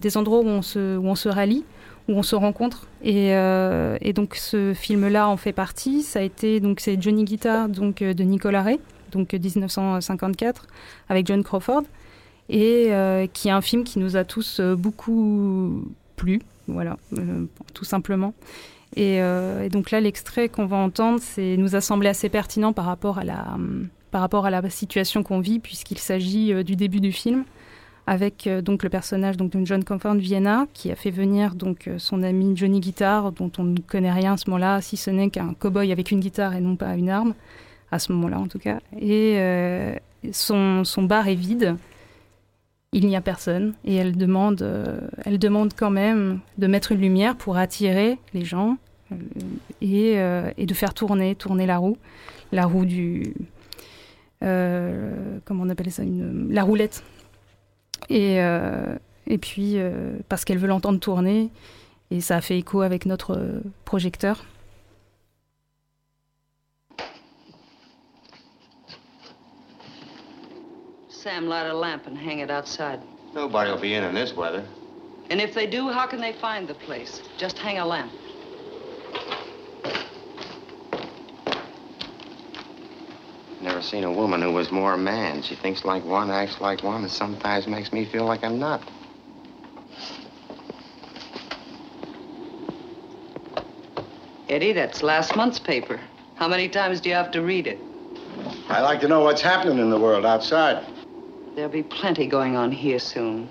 [0.00, 1.64] des endroits où on se, où on se rallie
[2.10, 2.88] où on se rencontre.
[3.06, 6.02] Euh, et, donc ce film-là en fait partie.
[6.02, 8.80] Ça a été donc c'est Johnny Guitar donc euh, de Nicolas Ray,
[9.10, 10.66] donc 1954
[11.08, 11.82] avec John Crawford,
[12.48, 15.84] et euh, qui est un film qui nous a tous beaucoup
[16.16, 16.96] plu, voilà,
[17.74, 18.34] tout simplement.
[18.96, 19.20] Et,
[19.70, 23.24] donc là, l'extrait qu'on va entendre, c'est nous a semblé assez pertinent par rapport à
[23.24, 23.56] la
[24.10, 27.44] par rapport à la situation qu'on vit, puisqu'il s'agit du début du film
[28.10, 31.86] avec euh, donc le personnage donc de John Comfort Vienna qui a fait venir donc
[31.86, 35.10] euh, son ami Johnny Guitar dont on ne connaît rien à ce moment-là si ce
[35.10, 37.34] n'est qu'un cow-boy avec une guitare et non pas une arme
[37.90, 38.78] à ce moment-là en tout cas.
[38.98, 39.94] Et euh,
[40.32, 41.76] son, bar est vide.
[42.92, 43.74] Il n'y a personne.
[43.84, 44.66] Et elle demande
[45.24, 48.76] elle demande quand même de mettre une lumière pour attirer les gens
[49.80, 50.14] et,
[50.56, 51.96] et de faire tourner tourner la roue.
[52.50, 53.34] La roue du
[54.40, 56.02] comment on appelle ça
[56.48, 57.04] la roulette.
[58.08, 58.96] Et, euh,
[59.40, 61.50] puis, euh, parce qu'elle veut l'entendre tourner,
[62.10, 64.44] et ça a fait écho avec notre euh, projecteur.
[71.22, 72.98] Sam, light a lamp and hang it outside.
[73.34, 74.64] Nobody will be in in this weather.
[75.28, 77.20] And if they do, how can they find the place?
[77.36, 78.10] Just hang a lamp.
[83.60, 85.42] Never seen a woman who was more a man.
[85.42, 88.82] She thinks like one, acts like one, and sometimes makes me feel like I'm not.
[94.48, 96.00] Eddie, that's last month's paper.
[96.36, 97.84] How many times do you have to read it?
[98.70, 100.89] I like to know what's happening in the world outside.
[101.54, 103.48] There'll be plenty going on here soon.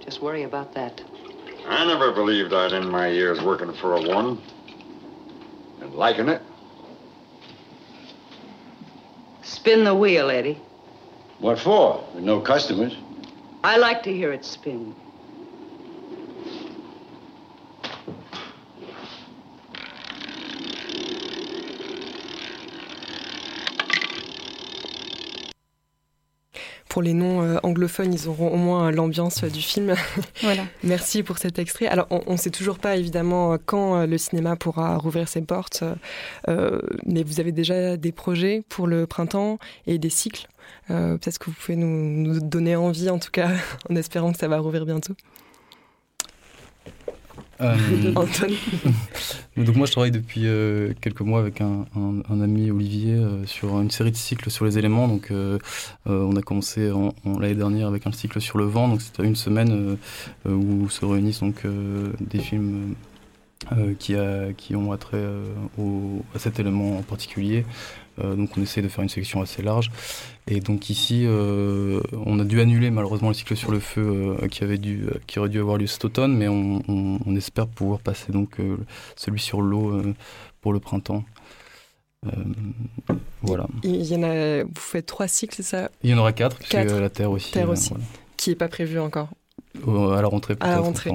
[0.00, 1.02] Just worry about that.
[1.66, 4.40] I never believed I'd end my years working for a woman.
[5.80, 6.40] And liking it.
[9.42, 10.60] Spin the wheel, Eddie.
[11.38, 12.04] What for?
[12.14, 12.96] With no customers.
[13.64, 14.94] I like to hear it spin.
[26.96, 29.94] Pour les noms euh, anglophones, ils auront au moins l'ambiance du film.
[30.40, 30.64] Voilà.
[30.82, 31.86] Merci pour cet extrait.
[31.86, 35.84] Alors, on ne sait toujours pas évidemment quand euh, le cinéma pourra rouvrir ses portes,
[36.48, 40.48] euh, mais vous avez déjà des projets pour le printemps et des cycles.
[40.88, 43.50] Peut-être que vous pouvez nous, nous donner envie, en tout cas,
[43.90, 45.12] en espérant que ça va rouvrir bientôt.
[47.60, 47.76] Euh,
[49.56, 51.86] donc moi je travaille depuis euh, quelques mois avec un,
[52.28, 55.08] ami Olivier euh, sur une série de cycles sur les éléments.
[55.08, 55.32] Donc
[56.06, 56.90] on a commencé
[57.24, 58.88] l'année dernière avec un cycle sur le vent.
[58.88, 59.96] Donc c'était une semaine
[60.46, 61.62] où se réunissent donc
[62.20, 62.94] des films
[63.98, 65.24] qui, a, qui ont attrait
[66.34, 67.64] à cet élément en particulier.
[68.18, 69.90] Donc on essaie de faire une sélection assez large.
[70.48, 74.46] Et donc ici, euh, on a dû annuler malheureusement le cycle sur le feu euh,
[74.46, 77.66] qui, avait dû, euh, qui aurait dû avoir lieu cet automne, mais on, on, espère
[77.66, 78.58] pouvoir passer donc
[79.16, 80.00] celui sur l'eau
[80.60, 81.24] pour le printemps.
[83.42, 83.66] voilà.
[83.82, 85.90] Il y en a, vous faites trois cycles, c'est ça?
[86.04, 86.94] Il y en aura quatre, quatre.
[86.94, 87.50] la Terre aussi.
[87.50, 87.92] Terre aussi.
[88.36, 89.30] Qui n'est pas prévu encore
[89.84, 90.70] À la rentrée peut-être.
[90.70, 91.10] À la rentrée.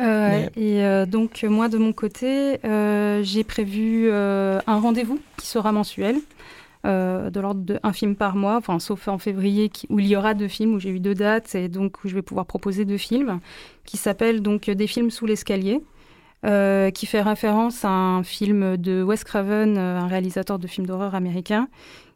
[0.00, 2.58] Et donc moi de mon côté,
[3.22, 6.16] j'ai prévu un rendez-vous qui sera mensuel
[6.86, 10.34] euh, de l'ordre d'un film par mois, enfin, sauf en février où il y aura
[10.34, 12.98] deux films, où j'ai eu deux dates et donc où je vais pouvoir proposer deux
[12.98, 13.40] films,
[13.84, 15.82] qui s'appellent donc Des films sous l'escalier.
[16.46, 20.86] Euh, qui fait référence à un film de Wes Craven, euh, un réalisateur de films
[20.86, 21.66] d'horreur américain,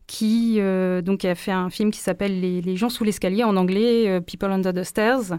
[0.07, 0.61] qui
[1.03, 4.73] donc a fait un film qui s'appelle les, gens sous l'escalier en anglais, People Under
[4.73, 5.39] the Stairs,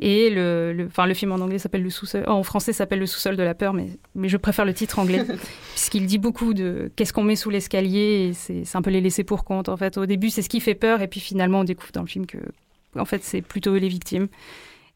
[0.00, 3.06] et le, le, enfin, le film en anglais s'appelle le sous-sol, en français s'appelle le
[3.06, 5.24] sous-sol de la peur, mais, mais je préfère le titre anglais
[5.74, 9.44] puisqu'il dit beaucoup de qu'est-ce qu'on met sous l'escalier c'est un peu les laisser pour
[9.44, 9.96] compte en fait.
[9.96, 12.26] Au début, c'est ce qui fait peur et puis finalement on découvre dans le film
[12.26, 12.38] que
[12.96, 14.26] en fait c'est plutôt les victimes.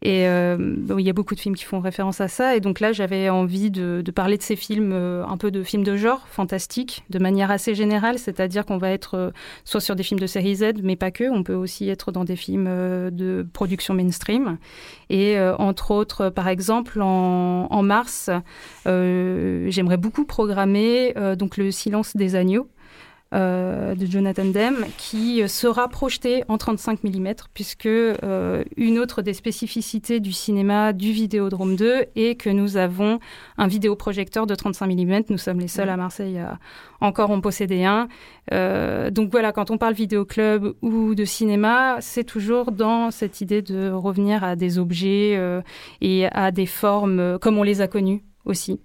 [0.01, 0.57] Et euh,
[0.97, 2.55] il y a beaucoup de films qui font référence à ça.
[2.55, 5.83] Et donc là, j'avais envie de, parler de ces films, euh, un peu de films
[5.83, 8.19] de genre, fantastiques, de manière assez générale.
[8.19, 9.31] C'est-à-dire qu'on va être euh,
[9.65, 11.29] soit sur des films de série Z, mais pas que.
[11.29, 12.69] On peut aussi être dans des films
[13.11, 14.59] de production mainstream.
[15.11, 18.31] Et entre autres, par exemple, en, en mars,
[18.85, 22.69] j'aimerais beaucoup programmer donc Le silence des agneaux
[23.35, 29.35] euh, de Jonathan Demme qui sera projeté en 35 mm puisque euh, une autre des
[29.35, 33.19] spécificités du cinéma du Vidéodrome 2 est que nous avons
[33.59, 35.21] un vidéoprojecteur de 35 mm.
[35.29, 36.59] Nous sommes les seuls à Marseille à
[37.03, 38.09] encore en posséder un.
[38.55, 43.61] Euh, donc voilà, quand on parle vidéoclub ou de cinéma, c'est toujours dans cette idée
[43.61, 45.39] de revenir à des objets
[46.01, 48.81] et à des formes comme on les a connues aussi.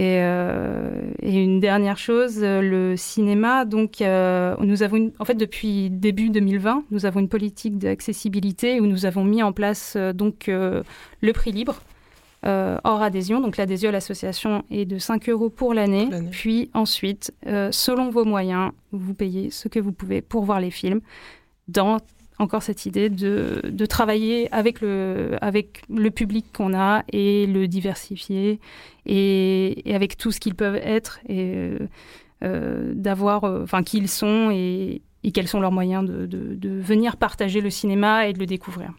[0.00, 3.64] Euh, et, une dernière chose, le cinéma.
[3.64, 8.86] Donc, euh, nous avons, en fait, depuis début 2020, nous avons une politique d'accessibilité où
[8.86, 11.80] nous avons mis en place euh, donc le prix libre.
[12.44, 13.40] hors adhésion.
[13.40, 16.08] Donc l'adhésion à l'association est de 5 euros pour l'année.
[16.30, 17.32] Puis ensuite,
[17.70, 21.00] selon vos moyens, vous payez ce que vous pouvez pour voir les films
[21.68, 21.98] dans
[22.38, 28.60] encore cette idée de, travailler avec le, public qu'on a et le diversifier
[29.06, 31.72] et, avec tout ce qu'ils peuvent être et
[32.42, 37.60] euh, d'avoir, euh, enfin, qui ils sont et, quels sont leurs moyens de, venir partager
[37.60, 38.92] le cinéma et de le découvrir.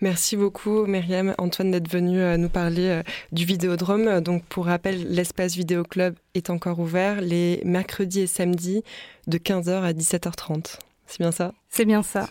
[0.00, 3.02] Merci beaucoup, Myriam, Antoine, d'être venu euh, nous parler
[3.32, 4.22] du Vidéodrome.
[4.22, 8.82] Donc, pour rappel, l'espace Vidéo Club est encore ouvert les mercredis et samedis
[9.26, 10.78] de 15h à 17h30.
[11.10, 11.52] C'est bien ça?
[11.72, 12.28] C'est bien ça.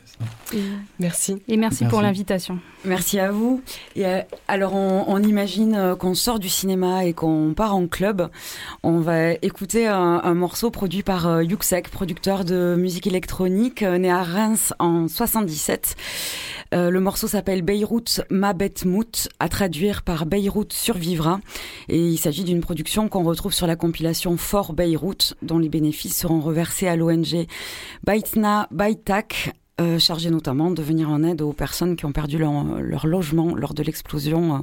[1.00, 1.42] merci.
[1.48, 2.60] Et merci, pour l'invitation.
[2.84, 3.62] Merci à vous.
[3.96, 8.30] Et euh, alors, on, imagine euh, qu'on sort du cinéma et qu'on part en club.
[8.84, 14.24] On va écouter un, morceau produit par euh, Yuxek, producteur de musique électronique, né à
[14.24, 15.96] Reims en 77.
[16.72, 21.40] le morceau s'appelle Beyrouth Ma bête mout, à traduire par Beyrouth survivra.
[21.88, 26.18] Et il s'agit d'une production qu'on retrouve sur la compilation Fort Beyrouth, dont les bénéfices
[26.18, 27.46] seront reversés à l'ONG
[28.04, 29.29] Baitna Baitak,
[29.80, 33.74] euh, chargé notamment de venir en aide aux personnes qui ont perdu leur, logement lors
[33.74, 34.60] de l'explosion euh,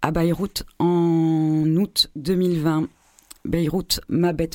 [0.00, 2.88] à Beyrouth en août 2020.
[3.44, 4.50] Beyrouth, Mabet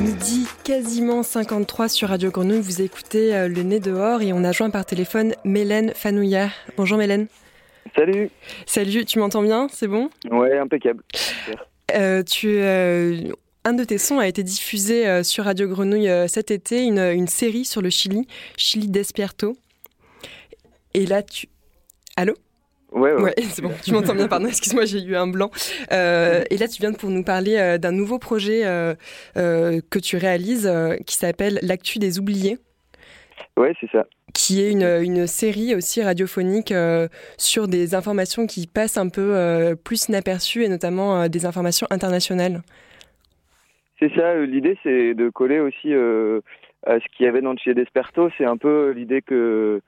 [0.00, 4.52] Midi quasiment 53 sur Radio Grenouille, vous écoutez euh, Le Nez dehors et on a
[4.52, 6.50] joint par téléphone Mélène Fanouillard.
[6.76, 7.28] Bonjour Mélène.
[7.94, 8.30] Salut.
[8.66, 9.68] Salut, tu m'entends bien?
[9.70, 10.10] C'est bon?
[10.30, 11.02] Ouais, impeccable.
[11.94, 13.32] Euh, tu, euh,
[13.64, 17.64] un de tes sons a été diffusé sur Radio Grenouille cet été, une, une, série
[17.64, 18.26] sur le Chili,
[18.56, 19.56] Chili Despierto.
[20.94, 21.48] Et là, tu...
[22.16, 22.34] Allô?
[22.92, 23.34] Ouais, ouais.
[23.42, 25.50] c'est bon, tu m'entends bien, pardon, excuse-moi, j'ai eu un blanc.
[25.92, 28.94] Euh, et là, tu viens pour nous parler euh, d'un nouveau projet euh,
[29.34, 30.70] que tu réalises
[31.06, 32.58] qui s'appelle L'actu des oubliés.
[33.56, 34.06] Ouais, c'est ça.
[34.34, 36.72] Qui est une, une série aussi radiophonique
[37.38, 42.60] sur des informations qui passent un peu plus inaperçues et notamment des informations internationales.
[43.98, 47.74] C'est ça, l'idée c'est de coller aussi à ce qu'il y avait dans le Chile
[47.74, 48.28] d'Esperto.
[48.36, 49.80] C'est un peu l'idée que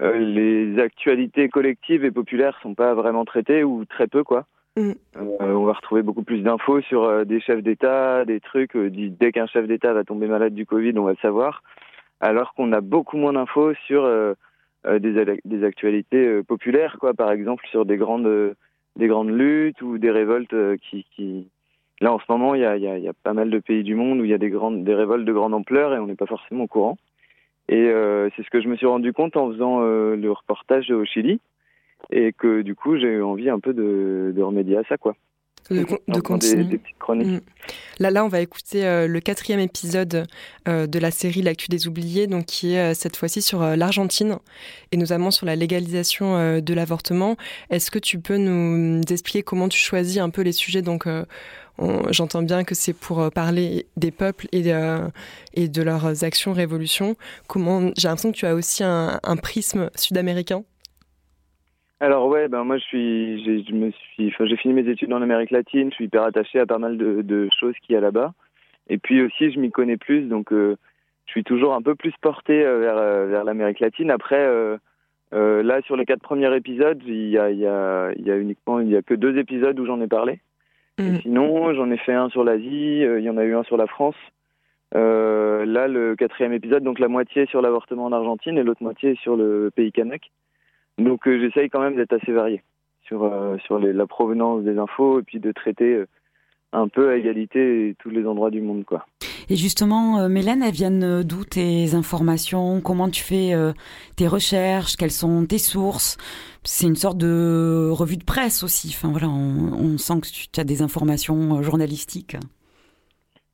[0.00, 4.46] les actualités collectives et populaires sont pas vraiment traitées ou très peu quoi.
[4.78, 4.92] Mm.
[5.16, 8.76] Euh, on va retrouver beaucoup plus d'infos sur euh, des chefs d'État, des trucs.
[8.76, 11.62] dès qu'un chef d'État va tomber malade du Covid, on va le savoir.
[12.20, 14.08] Alors qu'on a beaucoup moins d'infos sur
[14.84, 17.14] des, des, actualités populaires, quoi.
[17.14, 18.56] Par exemple, sur des grandes,
[18.96, 21.46] des grandes luttes ou des révoltes qui, qui...
[22.00, 23.84] Là, en ce moment, il y a, y, a, y a, pas mal de pays
[23.84, 26.06] du monde où il y a des, grandes, des révoltes de grande ampleur et on
[26.06, 26.98] n'est pas forcément au courant.
[27.68, 30.90] Et euh, c'est ce que je me suis rendu compte en faisant euh, le reportage
[30.90, 31.40] au Chili,
[32.10, 35.14] et que du coup j'ai eu envie un peu de, de remédier à ça, quoi.
[35.70, 36.64] De, de continuer.
[36.64, 37.26] Des, petites chroniques.
[37.26, 37.40] Mm.
[37.98, 40.26] Là, là, on va écouter euh, le quatrième épisode
[40.66, 44.38] de la série L'actu des oubliés, donc qui est cette fois-ci sur l'Argentine
[44.92, 47.36] et notamment sur la légalisation de l'avortement.
[47.68, 51.06] Est-ce que tu peux nous expliquer comment tu choisis un peu les sujets donc
[52.10, 55.08] J'entends bien que c'est pour euh, parler des peuples et de,
[55.54, 57.14] et de leurs actions révolution.
[57.48, 60.64] Comment J'ai l'impression que tu as aussi un, prisme sud-américain.
[62.00, 65.90] Alors ouais, ben moi je suis, j'ai fini mes études en Amérique latine.
[65.90, 68.32] Je suis hyper attaché à pas mal de, choses qu'il y a là-bas.
[68.88, 70.76] Et puis aussi, je m'y connais plus, donc euh,
[71.26, 74.10] je suis toujours un peu plus porté euh, vers, l'Amérique latine.
[74.10, 74.48] Après,
[75.32, 79.02] là sur les quatre premiers épisodes, il y il y a uniquement, il y a
[79.02, 80.40] que deux épisodes où j'en ai parlé.
[80.98, 81.20] Mm.
[81.22, 83.76] Sinon, j'en ai fait un sur l'Asie, euh, il y en a eu un sur
[83.76, 84.16] la France.
[84.94, 89.16] Euh, là, le quatrième épisode, donc la moitié sur l'avortement en Argentine et l'autre moitié
[89.16, 90.30] sur le pays kanak.
[90.96, 92.62] Donc euh, j'essaye quand même d'être assez varié
[93.02, 93.30] sur,
[93.64, 96.04] sur la provenance des infos et puis de traiter
[96.72, 98.84] un peu à égalité tous les endroits du monde.
[98.84, 99.06] quoi.
[99.50, 102.80] Et justement, Mélène, elles viennent d'où tes informations?
[102.82, 103.54] Comment tu fais
[104.16, 104.96] tes recherches?
[104.96, 106.18] Quelles sont tes sources?
[106.70, 108.94] C'est une sorte de revue de presse aussi.
[108.94, 112.36] Enfin voilà, on, sent que tu as des informations euh, journalistiques.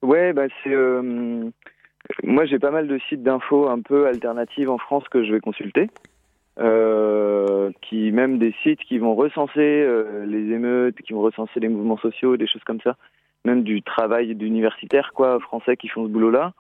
[0.03, 0.75] Ouais, bah c'est.
[0.75, 1.49] Euh,
[2.25, 5.41] moi, j'ai pas mal de sites d'infos un peu alternatives en France que je vais
[5.41, 5.91] consulter.
[6.59, 9.87] Euh, qui même des sites qui vont recenser
[10.27, 12.97] les émeutes, qui vont recenser les mouvements sociaux, des choses comme ça,
[13.45, 16.53] même du travail d'universitaire quoi, français qui font ce boulot-là.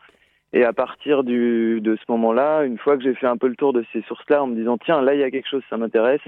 [0.52, 3.56] Et à partir du, de ce moment-là, une fois que j'ai fait un peu le
[3.56, 5.76] tour de ces sources-là, en me disant tiens là il y a quelque chose, ça
[5.76, 6.20] m'intéresse,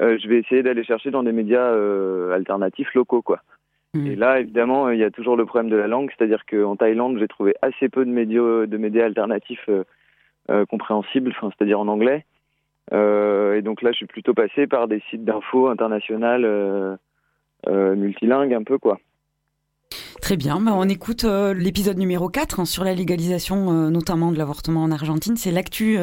[0.00, 3.40] euh, je vais essayer d'aller chercher dans des médias euh, alternatifs locaux, quoi.
[3.94, 4.06] Hmm.
[4.06, 7.18] Et là, évidemment, il y a toujours le problème de la langue, c'est-à-dire qu'en Thaïlande,
[7.18, 12.24] j'ai trouvé assez peu de médias, de médias alternatifs euh, compréhensibles, enfin, c'est-à-dire en anglais.
[12.92, 16.98] et donc là, je suis plutôt passé par des sites d'infos internationales
[17.66, 18.98] multilingues, un peu, quoi.
[20.20, 24.82] Très bien, bah, on écoute l'épisode numéro 4 hein, sur la légalisation notamment de l'avortement
[24.82, 25.36] en Argentine.
[25.36, 25.98] C'est l'actu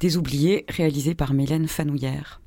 [0.00, 2.40] des oubliés réalisé par Mélène Fanouillère.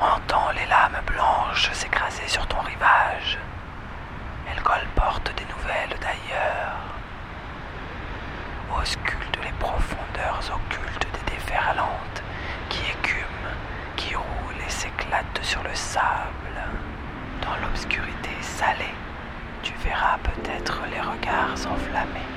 [0.00, 3.36] Entends les lames blanches s'écraser sur ton rivage.
[4.46, 6.78] Elles colportent des nouvelles d'ailleurs.
[8.80, 12.22] Auscultent les profondeurs occultes des déferlantes
[12.68, 13.56] qui écument,
[13.96, 16.62] qui roulent et s'éclatent sur le sable.
[17.42, 18.94] Dans l'obscurité salée,
[19.68, 22.30] tu verras peut-être les regards enflammés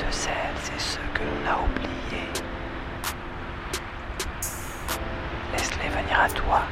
[0.00, 2.28] de celles et ceux que l'on a oubliés.
[5.52, 6.62] Laisse-les venir à toi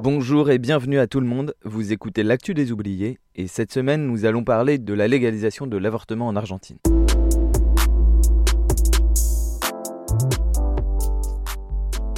[0.00, 4.06] Bonjour et bienvenue à tout le monde, vous écoutez l'actu des oubliés et cette semaine
[4.06, 6.78] nous allons parler de la légalisation de l'avortement en Argentine.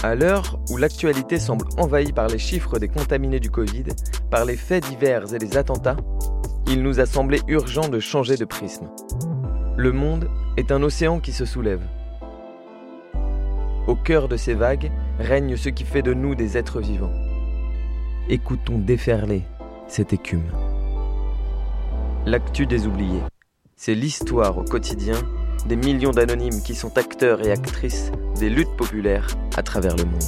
[0.02, 3.84] À l'heure où l'actualité semble envahie par les chiffres des contaminés du Covid,
[4.30, 5.98] par les faits divers et les attentats,
[6.68, 8.88] il nous a semblé urgent de changer de prisme.
[9.76, 11.82] Le monde est un océan qui se soulève.
[13.86, 17.12] Au cœur de ces vagues règne ce qui fait de nous des êtres vivants.
[18.30, 19.42] Écoutons déferler
[19.86, 20.50] cette écume.
[22.24, 23.22] L'actu des oubliés,
[23.76, 25.20] c'est l'histoire au quotidien
[25.66, 30.22] des millions d'anonymes qui sont acteurs et actrices des luttes populaires à travers le monde.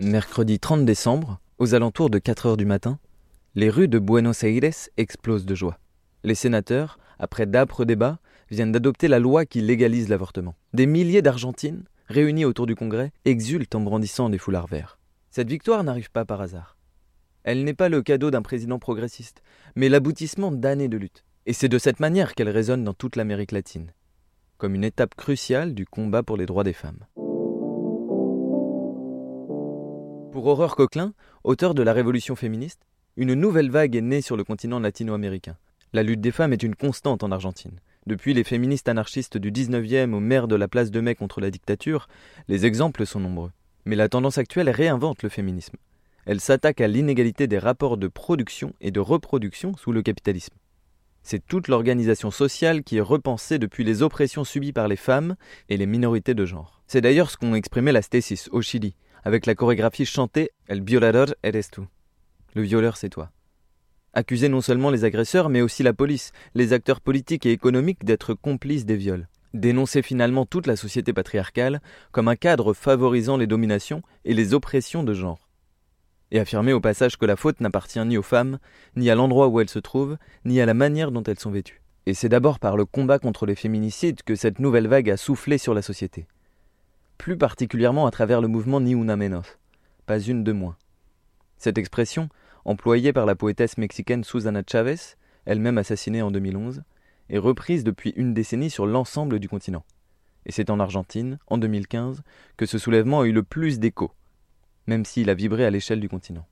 [0.00, 2.98] Mercredi 30 décembre, aux alentours de 4 heures du matin,
[3.54, 5.78] les rues de Buenos Aires explosent de joie.
[6.24, 8.18] Les sénateurs, après d'âpres débats,
[8.50, 10.54] viennent d'adopter la loi qui légalise l'avortement.
[10.72, 14.98] Des milliers d'Argentines, réunies autour du Congrès, exultent en brandissant des foulards verts.
[15.30, 16.76] Cette victoire n'arrive pas par hasard.
[17.44, 19.42] Elle n'est pas le cadeau d'un président progressiste,
[19.74, 21.24] mais l'aboutissement d'années de lutte.
[21.46, 23.92] Et c'est de cette manière qu'elle résonne dans toute l'Amérique latine,
[24.58, 27.06] comme une étape cruciale du combat pour les droits des femmes.
[30.32, 31.12] Pour Aurore Coquelin,
[31.42, 32.82] auteur de La Révolution féministe,
[33.16, 35.56] une nouvelle vague est née sur le continent latino-américain.
[35.92, 37.80] La lutte des femmes est une constante en Argentine.
[38.06, 41.50] Depuis les féministes anarchistes du 19e au maire de la place de Mai contre la
[41.50, 42.06] dictature,
[42.48, 43.50] les exemples sont nombreux.
[43.86, 45.76] Mais la tendance actuelle réinvente le féminisme.
[46.30, 50.54] Elle s'attaque à l'inégalité des rapports de production et de reproduction sous le capitalisme.
[51.24, 55.34] C'est toute l'organisation sociale qui est repensée depuis les oppressions subies par les femmes
[55.68, 56.84] et les minorités de genre.
[56.86, 61.34] C'est d'ailleurs ce qu'ont exprimé la Stasis au Chili, avec la chorégraphie chantée El violador
[61.42, 61.82] eres tú.
[62.54, 63.32] Le violeur, c'est toi.
[64.12, 68.34] Accuser non seulement les agresseurs, mais aussi la police, les acteurs politiques et économiques d'être
[68.34, 69.26] complices des viols.
[69.52, 75.02] Dénoncer finalement toute la société patriarcale comme un cadre favorisant les dominations et les oppressions
[75.02, 75.49] de genre.
[76.30, 78.58] Et affirmer au passage que la faute n'appartient ni aux femmes,
[78.96, 81.82] ni à l'endroit où elles se trouvent, ni à la manière dont elles sont vêtues.
[82.06, 85.58] Et c'est d'abord par le combat contre les féminicides que cette nouvelle vague a soufflé
[85.58, 86.26] sur la société
[87.20, 89.58] plus particulièrement à travers le mouvement Ni una menos,
[90.06, 90.78] pas une de moins.
[91.58, 92.30] Cette expression,
[92.64, 94.96] employée par la poétesse mexicaine Susana Chavez,
[95.44, 96.82] elle-même assassinée en 2011,
[97.28, 99.84] est reprise depuis une décennie sur l'ensemble du continent.
[100.46, 102.22] Et c'est en Argentine, en 2015,
[102.56, 104.12] que ce soulèvement a eu le plus d'écho,
[104.86, 106.46] même s'il a vibré à l'échelle du continent.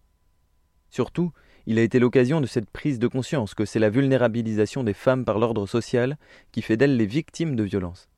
[0.90, 1.32] Surtout,
[1.66, 5.24] il a été l'occasion de cette prise de conscience que c'est la vulnérabilisation des femmes
[5.24, 6.16] par l'ordre social
[6.50, 8.08] qui fait d'elles les victimes de violences.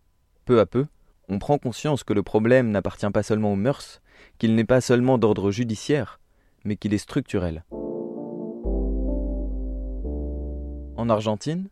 [0.45, 0.87] Peu à peu,
[1.29, 4.03] on prend conscience que le problème n'appartient pas seulement aux mœurs,
[4.39, 6.21] qu'il n'est pas seulement d'ordre judiciaire,
[6.65, 7.65] mais qu'il est structurel.
[10.97, 11.69] En Argentine,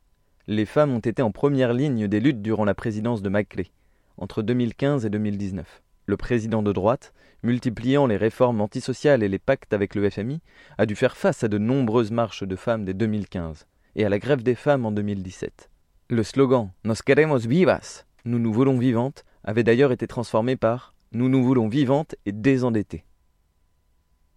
[0.47, 3.71] les femmes ont été en première ligne des luttes durant la présidence de Macri,
[4.17, 5.83] entre 2015 et 2019.
[6.09, 10.41] Le président de droite, multipliant les réformes antisociales et les pactes avec le FMI,
[10.79, 14.19] a dû faire face à de nombreuses marches de femmes dès 2015 et à la
[14.19, 15.69] grève des femmes en 2017.
[16.09, 21.29] Le slogan Nos queremos vivas, nous nous voulons vivantes, avait d'ailleurs été transformé par Nous
[21.29, 23.05] nous voulons vivantes et désendettées.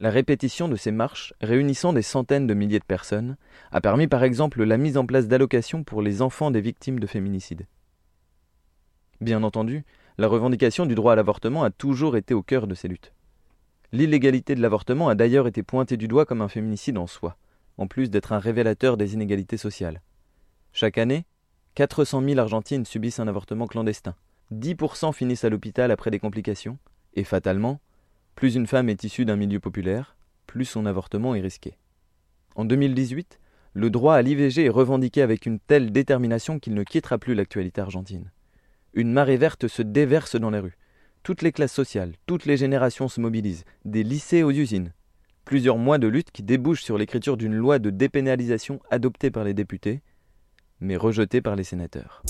[0.01, 3.37] La répétition de ces marches, réunissant des centaines de milliers de personnes,
[3.71, 7.07] a permis par exemple la mise en place d'allocations pour les enfants des victimes de
[7.07, 7.65] féminicides.
[9.21, 9.85] Bien entendu,
[10.17, 13.13] la revendication du droit à l'avortement a toujours été au cœur de ces luttes.
[13.91, 17.35] L'illégalité de l'avortement a d'ailleurs été pointée du doigt comme un féminicide en soi,
[17.77, 20.01] en plus d'être un révélateur des inégalités sociales.
[20.73, 21.25] Chaque année,
[21.75, 24.15] 400 000 Argentines subissent un avortement clandestin,
[24.53, 26.77] 10% finissent à l'hôpital après des complications,
[27.13, 27.79] et fatalement,
[28.35, 30.15] plus une femme est issue d'un milieu populaire,
[30.47, 31.77] plus son avortement est risqué.
[32.55, 33.39] En 2018,
[33.73, 37.79] le droit à l'IVG est revendiqué avec une telle détermination qu'il ne quittera plus l'actualité
[37.79, 38.31] argentine.
[38.93, 40.77] Une marée verte se déverse dans les rues.
[41.23, 44.91] Toutes les classes sociales, toutes les générations se mobilisent, des lycées aux usines.
[45.45, 49.53] Plusieurs mois de lutte qui débouchent sur l'écriture d'une loi de dépénalisation adoptée par les
[49.53, 50.01] députés,
[50.81, 52.21] mais rejetée par les sénateurs.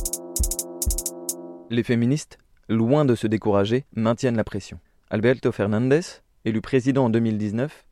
[1.72, 2.38] Les féministes,
[2.70, 4.80] loin de se décourager, maintiennent la pression.
[5.10, 6.02] Alberto Fernandez,
[6.46, 7.86] élu président en 2019,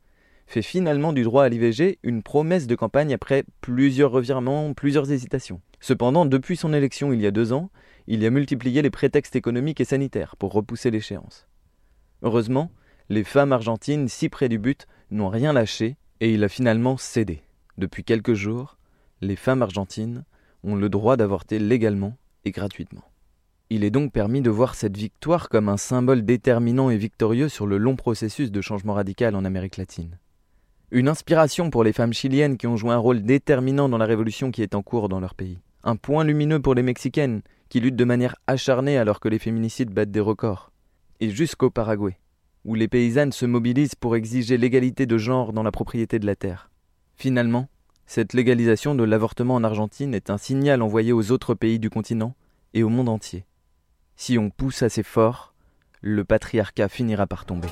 [0.46, 5.60] fait finalement du droit à l'IVG une promesse de campagne après plusieurs revirements, plusieurs hésitations.
[5.80, 7.70] Cependant, depuis son élection il y a deux ans,
[8.06, 11.46] il a multiplié les prétextes économiques et sanitaires pour repousser l'échéance.
[12.22, 12.70] Heureusement,
[13.08, 17.42] les femmes argentines, si près du but, n'ont rien lâché et il a finalement cédé.
[17.78, 18.76] Depuis quelques jours,
[19.20, 20.24] les femmes argentines
[20.62, 23.04] ont le droit d'avorter légalement et gratuitement.
[23.70, 27.66] Il est donc permis de voir cette victoire comme un symbole déterminant et victorieux sur
[27.66, 30.18] le long processus de changement radical en Amérique latine.
[30.90, 34.50] Une inspiration pour les femmes chiliennes qui ont joué un rôle déterminant dans la révolution
[34.50, 35.60] qui est en cours dans leur pays.
[35.84, 39.90] Un point lumineux pour les Mexicaines qui luttent de manière acharnée alors que les féminicides
[39.90, 40.72] battent des records.
[41.20, 42.18] Et jusqu'au Paraguay,
[42.66, 46.36] où les paysannes se mobilisent pour exiger l'égalité de genre dans la propriété de la
[46.36, 46.70] terre.
[47.16, 47.68] Finalement,
[48.06, 52.34] cette légalisation de l'avortement en Argentine est un signal envoyé aux autres pays du continent
[52.74, 53.46] et au monde entier.
[54.16, 55.54] Si on pousse assez fort,
[56.00, 57.68] le patriarcat finira par tomber.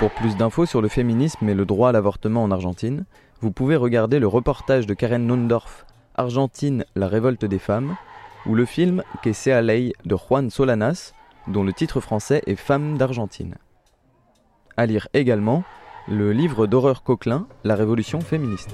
[0.00, 3.04] Pour plus d'infos sur le féminisme et le droit à l'avortement en Argentine,
[3.42, 5.84] vous pouvez regarder le reportage de Karen Nondorf
[6.14, 7.96] Argentine, la révolte des femmes,
[8.46, 11.12] ou le film Que sea ley de Juan Solanas,
[11.48, 13.56] dont le titre français est Femmes d'Argentine.
[14.78, 15.64] À lire également
[16.08, 18.70] le livre d'horreur Coquelin, La Révolution féministe.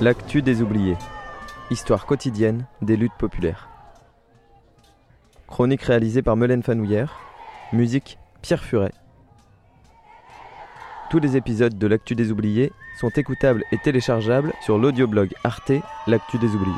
[0.00, 0.96] L'actu des oubliés.
[1.72, 3.68] Histoire quotidienne des luttes populaires.
[5.48, 7.18] Chronique réalisée par Melaine Fanouillère.
[7.72, 8.92] Musique Pierre Furet.
[11.10, 12.70] Tous les épisodes de L'actu des oubliés
[13.00, 15.72] sont écoutables et téléchargeables sur l'audioblog Arte
[16.06, 16.74] L'actu des oubliés.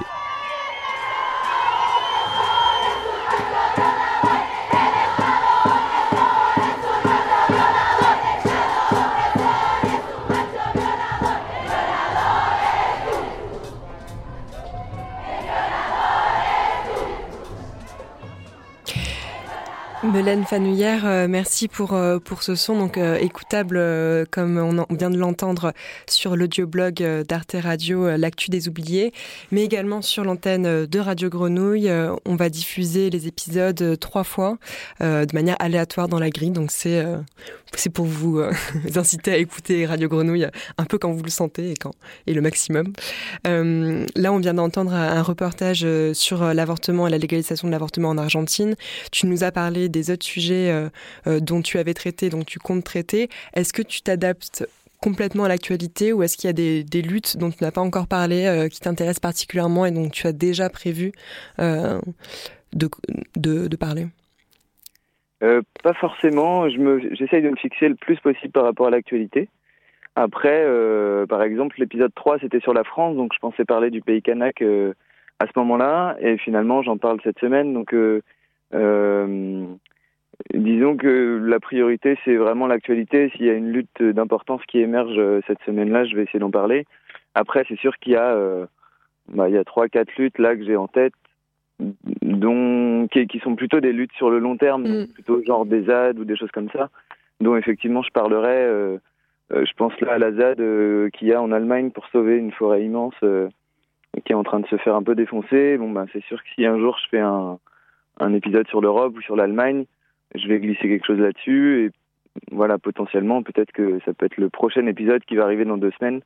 [20.21, 23.81] Melaine Fanouillère, euh, merci pour, euh, pour ce son, donc euh, écoutable
[24.31, 25.73] comme on, vient de l'entendre
[26.07, 29.15] sur l'audioblog d'Arte Radio, L'actu des oubliés,
[29.51, 31.91] mais également sur l'antenne de Radio Grenouille.
[32.27, 34.59] on va diffuser les épisodes trois fois
[35.01, 37.03] de manière aléatoire dans la grille, donc c'est
[37.77, 38.43] c'est pour vous
[38.97, 41.93] inciter à écouter Radio Grenouille un peu quand vous le sentez et, quand,
[42.27, 42.93] et le maximum.
[43.45, 48.75] là, on vient d'entendre un reportage sur l'avortement et la légalisation de l'avortement en Argentine.
[49.13, 50.89] Tu nous as parlé des autres sujets euh,
[51.27, 53.29] euh, dont tu avais traité, dont tu comptes traiter.
[53.55, 54.69] Est-ce que tu t'adaptes
[55.03, 58.07] complètement à l'actualité ou est-ce qu'il y a des, luttes dont tu n'as pas encore
[58.07, 61.13] parlé euh, qui t'intéressent particulièrement et dont tu as déjà prévu
[61.59, 62.89] de,
[63.37, 64.07] de, parler?
[65.41, 66.69] Pas forcément.
[66.69, 69.49] J'essaye de me fixer le plus possible par rapport à l'actualité.
[70.17, 70.67] Après,
[71.29, 74.61] par exemple, l'épisode 3, c'était sur la France, donc je pensais parler du pays kanak
[74.61, 77.73] à ce moment-là, et finalement, j'en parle cette semaine.
[77.73, 77.95] Donc,
[80.55, 83.31] disons que la priorité, c'est vraiment l'actualité.
[83.31, 86.51] S'il y a une lutte d'importance qui émerge euh, cette semaine-là, je vais essayer d'en
[86.51, 86.87] parler.
[87.35, 88.67] Après, c'est sûr qu'il y a, euh,
[89.29, 91.13] bah, il y a trois, quatre luttes là que j'ai en tête,
[92.23, 95.07] dont qui, qui, sont plutôt des luttes sur le long terme, mm.
[95.09, 96.91] plutôt genre des ZAD ou des choses comme ça,
[97.41, 98.65] dont effectivement je parlerai.
[98.65, 98.99] Euh,
[99.51, 102.85] je pense là à la ZAD qu'il y a en Allemagne pour sauver une forêt
[102.85, 103.17] immense
[104.25, 105.77] qui est en train de se faire un peu défoncer.
[105.77, 107.59] Bon, bah, c'est sûr que si un jour je fais un
[108.21, 109.87] un épisode sur l'Europe ou sur l'Allemagne,
[110.35, 111.91] je vais glisser quelque chose là-dessus et
[112.53, 115.91] voilà, potentiellement, peut-être que ça peut être le prochain épisode qui va arriver dans deux
[115.99, 116.21] semaines.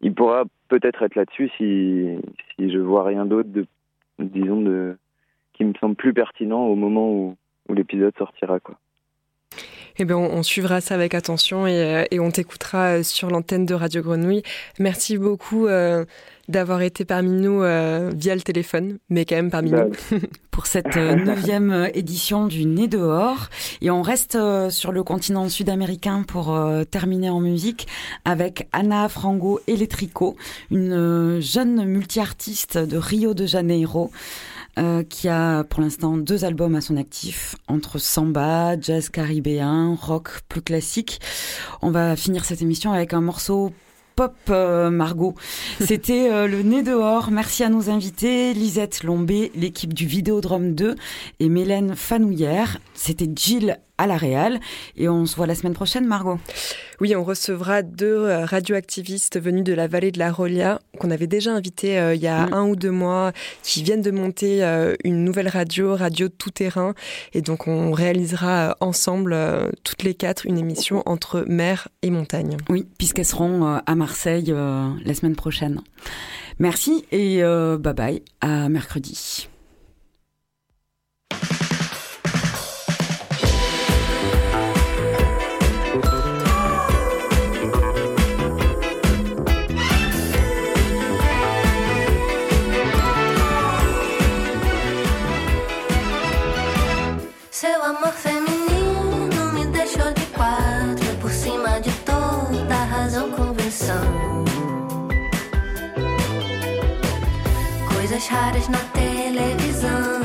[0.00, 2.18] Il pourra peut-être être là-dessus si,
[2.54, 3.66] si je vois rien d'autre de,
[4.18, 4.96] disons, de,
[5.52, 7.36] qui me semble plus pertinent au moment où,
[7.68, 8.78] où l'épisode sortira, quoi.
[9.98, 13.64] Eh bien, on, suivra ça avec attention et, euh, et on t'écoutera euh, sur l'antenne
[13.64, 14.42] de Radio Grenouille.
[14.78, 16.04] Merci beaucoup euh,
[16.48, 19.90] d'avoir été parmi nous via le téléphone, mais quand même parmi nous.
[20.52, 23.48] Pour cette neuvième édition du Nez dehors.
[23.82, 24.38] Et on reste
[24.70, 26.58] sur le continent sud-américain pour
[26.90, 27.88] terminer en musique
[28.24, 30.36] avec Anna Frango Electrico,
[30.70, 34.10] une jeune multi-artiste de Rio de Janeiro.
[34.78, 40.40] Euh, qui a pour l'instant deux albums à son actif, entre samba, jazz caribéen, rock
[40.50, 41.18] plus classique.
[41.80, 43.72] On va finir cette émission avec un morceau
[44.16, 45.34] pop euh, Margot.
[45.80, 47.30] C'était euh, le nez dehors.
[47.30, 50.94] Merci à nos invités, Lisette Lombé, l'équipe du Vidéodrome 2
[51.40, 52.78] et Mélène Fanouillère.
[52.92, 54.60] C'était Jill à la Réal
[54.96, 56.38] et on se voit la semaine prochaine Margot.
[57.00, 61.26] Oui, on recevra deux euh, radioactivistes venus de la vallée de la Rolia qu'on avait
[61.26, 62.54] déjà invités il y a mm.
[62.54, 63.32] un ou deux mois
[63.62, 64.62] qui viennent de monter
[65.04, 66.94] une nouvelle radio, Radio Tout Terrain
[67.34, 69.36] et donc on réalisera ensemble
[69.84, 72.56] toutes les quatre une émission entre mer et montagne.
[72.68, 75.80] Oui, puisqu'elles seront à Marseille euh, la semaine prochaine.
[76.58, 79.48] Merci et euh, bye bye, à mercredi.
[108.28, 110.20] Raras na televisão.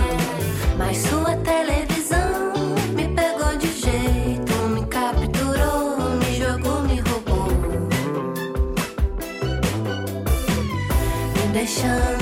[0.78, 2.54] Mas sua televisão
[2.96, 7.48] me pegou de jeito, me capturou, me jogou, me roubou.
[11.36, 12.21] Me deixando